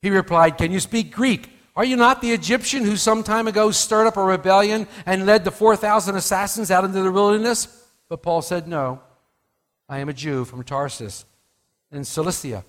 He 0.00 0.10
replied, 0.10 0.58
Can 0.58 0.70
you 0.70 0.80
speak 0.80 1.12
Greek? 1.12 1.50
Are 1.74 1.84
you 1.84 1.96
not 1.96 2.20
the 2.20 2.32
Egyptian 2.32 2.84
who 2.84 2.96
some 2.96 3.22
time 3.22 3.48
ago 3.48 3.70
stirred 3.70 4.06
up 4.06 4.16
a 4.16 4.22
rebellion 4.22 4.86
and 5.06 5.26
led 5.26 5.44
the 5.44 5.50
4,000 5.50 6.16
assassins 6.16 6.70
out 6.70 6.84
into 6.84 7.00
the 7.00 7.10
wilderness? 7.10 7.86
But 8.08 8.22
Paul 8.22 8.42
said, 8.42 8.68
No, 8.68 9.00
I 9.88 9.98
am 9.98 10.08
a 10.08 10.12
Jew 10.12 10.44
from 10.44 10.62
Tarsus 10.64 11.24
in 11.90 12.04
Cilicia, 12.04 12.64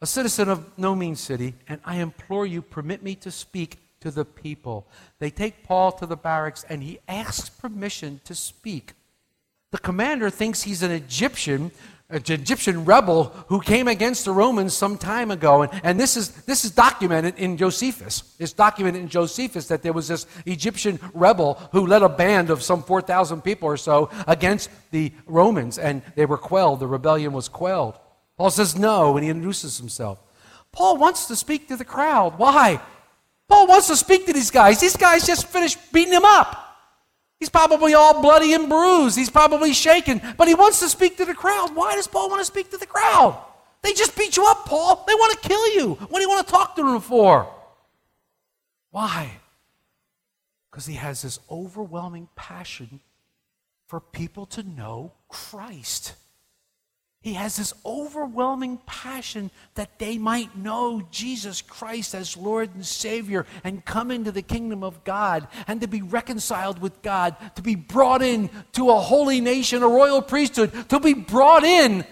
a 0.00 0.06
citizen 0.06 0.48
of 0.48 0.78
no 0.78 0.94
mean 0.94 1.14
city, 1.14 1.54
and 1.68 1.80
I 1.84 1.96
implore 1.96 2.46
you, 2.46 2.62
permit 2.62 3.02
me 3.02 3.14
to 3.16 3.30
speak 3.30 3.78
to 4.00 4.10
the 4.10 4.24
people. 4.24 4.86
They 5.18 5.30
take 5.30 5.64
Paul 5.64 5.92
to 5.92 6.06
the 6.06 6.16
barracks 6.16 6.64
and 6.68 6.82
he 6.82 7.00
asks 7.08 7.48
permission 7.48 8.20
to 8.24 8.34
speak. 8.34 8.92
The 9.76 9.82
commander 9.82 10.30
thinks 10.30 10.62
he's 10.62 10.82
an 10.82 10.90
Egyptian, 10.90 11.70
an 12.08 12.22
Egyptian 12.26 12.86
rebel 12.86 13.24
who 13.48 13.60
came 13.60 13.88
against 13.88 14.24
the 14.24 14.32
Romans 14.32 14.72
some 14.72 14.96
time 14.96 15.30
ago. 15.30 15.60
And, 15.60 15.80
and 15.84 16.00
this, 16.00 16.16
is, 16.16 16.30
this 16.30 16.64
is 16.64 16.70
documented 16.70 17.36
in 17.36 17.58
Josephus. 17.58 18.34
It's 18.38 18.54
documented 18.54 19.02
in 19.02 19.10
Josephus 19.10 19.68
that 19.68 19.82
there 19.82 19.92
was 19.92 20.08
this 20.08 20.26
Egyptian 20.46 20.98
rebel 21.12 21.60
who 21.72 21.86
led 21.86 22.00
a 22.00 22.08
band 22.08 22.48
of 22.48 22.62
some 22.62 22.82
4,000 22.82 23.42
people 23.42 23.68
or 23.68 23.76
so 23.76 24.08
against 24.26 24.70
the 24.92 25.12
Romans, 25.26 25.76
and 25.76 26.00
they 26.14 26.24
were 26.24 26.38
quelled. 26.38 26.80
The 26.80 26.86
rebellion 26.86 27.34
was 27.34 27.50
quelled. 27.50 27.98
Paul 28.38 28.48
says 28.48 28.78
no, 28.78 29.18
and 29.18 29.24
he 29.24 29.28
introduces 29.28 29.76
himself. 29.76 30.18
Paul 30.72 30.96
wants 30.96 31.26
to 31.26 31.36
speak 31.36 31.68
to 31.68 31.76
the 31.76 31.84
crowd. 31.84 32.38
Why? 32.38 32.80
Paul 33.46 33.66
wants 33.66 33.88
to 33.88 33.96
speak 33.96 34.24
to 34.24 34.32
these 34.32 34.50
guys. 34.50 34.80
These 34.80 34.96
guys 34.96 35.26
just 35.26 35.46
finished 35.48 35.92
beating 35.92 36.14
him 36.14 36.24
up. 36.24 36.65
He's 37.38 37.50
probably 37.50 37.94
all 37.94 38.22
bloody 38.22 38.54
and 38.54 38.68
bruised. 38.68 39.16
He's 39.16 39.30
probably 39.30 39.72
shaken, 39.72 40.22
but 40.38 40.48
he 40.48 40.54
wants 40.54 40.80
to 40.80 40.88
speak 40.88 41.18
to 41.18 41.24
the 41.24 41.34
crowd. 41.34 41.74
Why 41.74 41.94
does 41.94 42.06
Paul 42.06 42.30
want 42.30 42.40
to 42.40 42.46
speak 42.46 42.70
to 42.70 42.78
the 42.78 42.86
crowd? 42.86 43.42
They 43.82 43.92
just 43.92 44.16
beat 44.16 44.36
you 44.36 44.46
up, 44.46 44.64
Paul. 44.64 45.04
They 45.06 45.14
want 45.14 45.40
to 45.40 45.48
kill 45.48 45.74
you. 45.74 45.94
What 45.94 46.18
do 46.18 46.22
you 46.22 46.28
want 46.28 46.46
to 46.46 46.52
talk 46.52 46.76
to 46.76 46.82
them 46.82 47.00
for? 47.00 47.52
Why? 48.90 49.30
Because 50.70 50.86
he 50.86 50.94
has 50.94 51.22
this 51.22 51.38
overwhelming 51.50 52.28
passion 52.36 53.00
for 53.86 54.00
people 54.00 54.46
to 54.46 54.62
know 54.62 55.12
Christ. 55.28 56.14
He 57.20 57.34
has 57.34 57.56
this 57.56 57.74
overwhelming 57.84 58.78
passion 58.86 59.50
that 59.74 59.98
they 59.98 60.16
might 60.16 60.56
know 60.56 61.02
Jesus 61.10 61.60
Christ 61.60 62.14
as 62.14 62.36
Lord 62.36 62.72
and 62.74 62.86
Savior 62.86 63.46
and 63.64 63.84
come 63.84 64.12
into 64.12 64.30
the 64.30 64.42
kingdom 64.42 64.84
of 64.84 65.02
God 65.02 65.48
and 65.66 65.80
to 65.80 65.88
be 65.88 66.02
reconciled 66.02 66.80
with 66.80 67.02
God, 67.02 67.34
to 67.56 67.62
be 67.62 67.74
brought 67.74 68.22
in 68.22 68.48
to 68.74 68.90
a 68.90 69.00
holy 69.00 69.40
nation, 69.40 69.82
a 69.82 69.88
royal 69.88 70.22
priesthood, 70.22 70.88
to 70.88 71.00
be 71.00 71.14
brought 71.14 71.64
in 71.64 72.04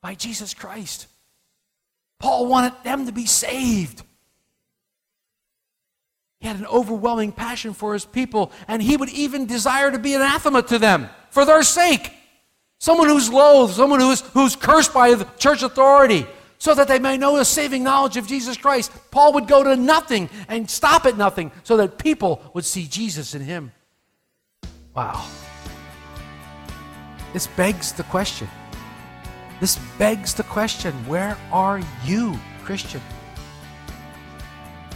by 0.00 0.14
Jesus 0.14 0.54
Christ. 0.54 1.06
Paul 2.18 2.46
wanted 2.46 2.72
them 2.82 3.04
to 3.04 3.12
be 3.12 3.26
saved. 3.26 4.02
He 6.40 6.48
had 6.48 6.56
an 6.56 6.66
overwhelming 6.66 7.32
passion 7.32 7.74
for 7.74 7.92
his 7.92 8.04
people, 8.04 8.52
and 8.68 8.82
he 8.82 8.96
would 8.96 9.08
even 9.10 9.46
desire 9.46 9.90
to 9.90 9.98
be 9.98 10.14
anathema 10.14 10.62
to 10.62 10.78
them 10.78 11.10
for 11.30 11.44
their 11.44 11.62
sake. 11.62 12.12
Someone 12.78 13.08
who's 13.08 13.30
loathed, 13.30 13.74
someone 13.74 14.00
who's, 14.00 14.20
who's 14.20 14.54
cursed 14.56 14.92
by 14.92 15.14
the 15.14 15.24
church 15.38 15.62
authority, 15.62 16.26
so 16.58 16.74
that 16.74 16.88
they 16.88 16.98
may 16.98 17.16
know 17.16 17.36
the 17.36 17.44
saving 17.44 17.82
knowledge 17.82 18.16
of 18.16 18.26
Jesus 18.26 18.56
Christ. 18.56 18.90
Paul 19.10 19.32
would 19.34 19.46
go 19.46 19.62
to 19.62 19.76
nothing 19.76 20.28
and 20.48 20.68
stop 20.68 21.06
at 21.06 21.16
nothing 21.16 21.52
so 21.64 21.76
that 21.78 21.98
people 21.98 22.40
would 22.54 22.64
see 22.64 22.86
Jesus 22.86 23.34
in 23.34 23.42
him. 23.42 23.72
Wow. 24.94 25.26
This 27.32 27.46
begs 27.48 27.92
the 27.92 28.02
question. 28.04 28.48
This 29.60 29.78
begs 29.98 30.34
the 30.34 30.42
question 30.44 30.92
where 31.06 31.36
are 31.52 31.80
you, 32.04 32.38
Christian? 32.62 33.00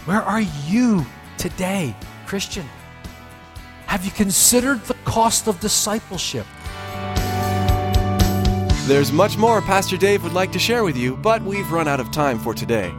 Where 0.07 0.23
are 0.23 0.41
you 0.67 1.05
today, 1.37 1.95
Christian? 2.27 2.67
Have 3.87 4.05
you 4.05 4.11
considered 4.11 4.83
the 4.85 4.95
cost 5.05 5.49
of 5.49 5.61
discipleship? 5.61 6.47
There's 8.87 9.13
much 9.13 9.37
more 9.37 9.61
Pastor 9.61 9.97
Dave 9.97 10.25
would 10.25 10.33
like 10.33 10.51
to 10.53 10.59
share 10.59 10.83
with 10.83 10.97
you, 10.97 11.17
but 11.17 11.43
we've 11.43 11.71
run 11.71 11.87
out 11.87 12.01
of 12.01 12.11
time 12.11 12.39
for 12.39 12.55
today. 12.55 12.93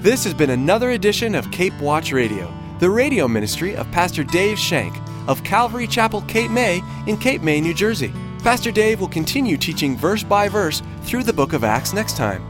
This 0.00 0.24
has 0.24 0.34
been 0.34 0.50
another 0.50 0.90
edition 0.90 1.34
of 1.34 1.50
Cape 1.52 1.78
Watch 1.80 2.10
Radio, 2.10 2.52
the 2.80 2.90
radio 2.90 3.28
ministry 3.28 3.76
of 3.76 3.88
Pastor 3.92 4.24
Dave 4.24 4.58
Shank 4.58 4.96
of 5.28 5.44
Calvary 5.44 5.86
Chapel, 5.86 6.22
Cape 6.22 6.50
May, 6.50 6.82
in 7.06 7.16
Cape 7.16 7.42
May, 7.42 7.60
New 7.60 7.74
Jersey. 7.74 8.12
Pastor 8.42 8.72
Dave 8.72 8.98
will 8.98 9.08
continue 9.08 9.56
teaching 9.56 9.96
verse 9.96 10.22
by 10.22 10.48
verse 10.48 10.82
through 11.02 11.22
the 11.22 11.32
book 11.32 11.52
of 11.52 11.64
Acts 11.64 11.92
next 11.92 12.16
time. 12.16 12.44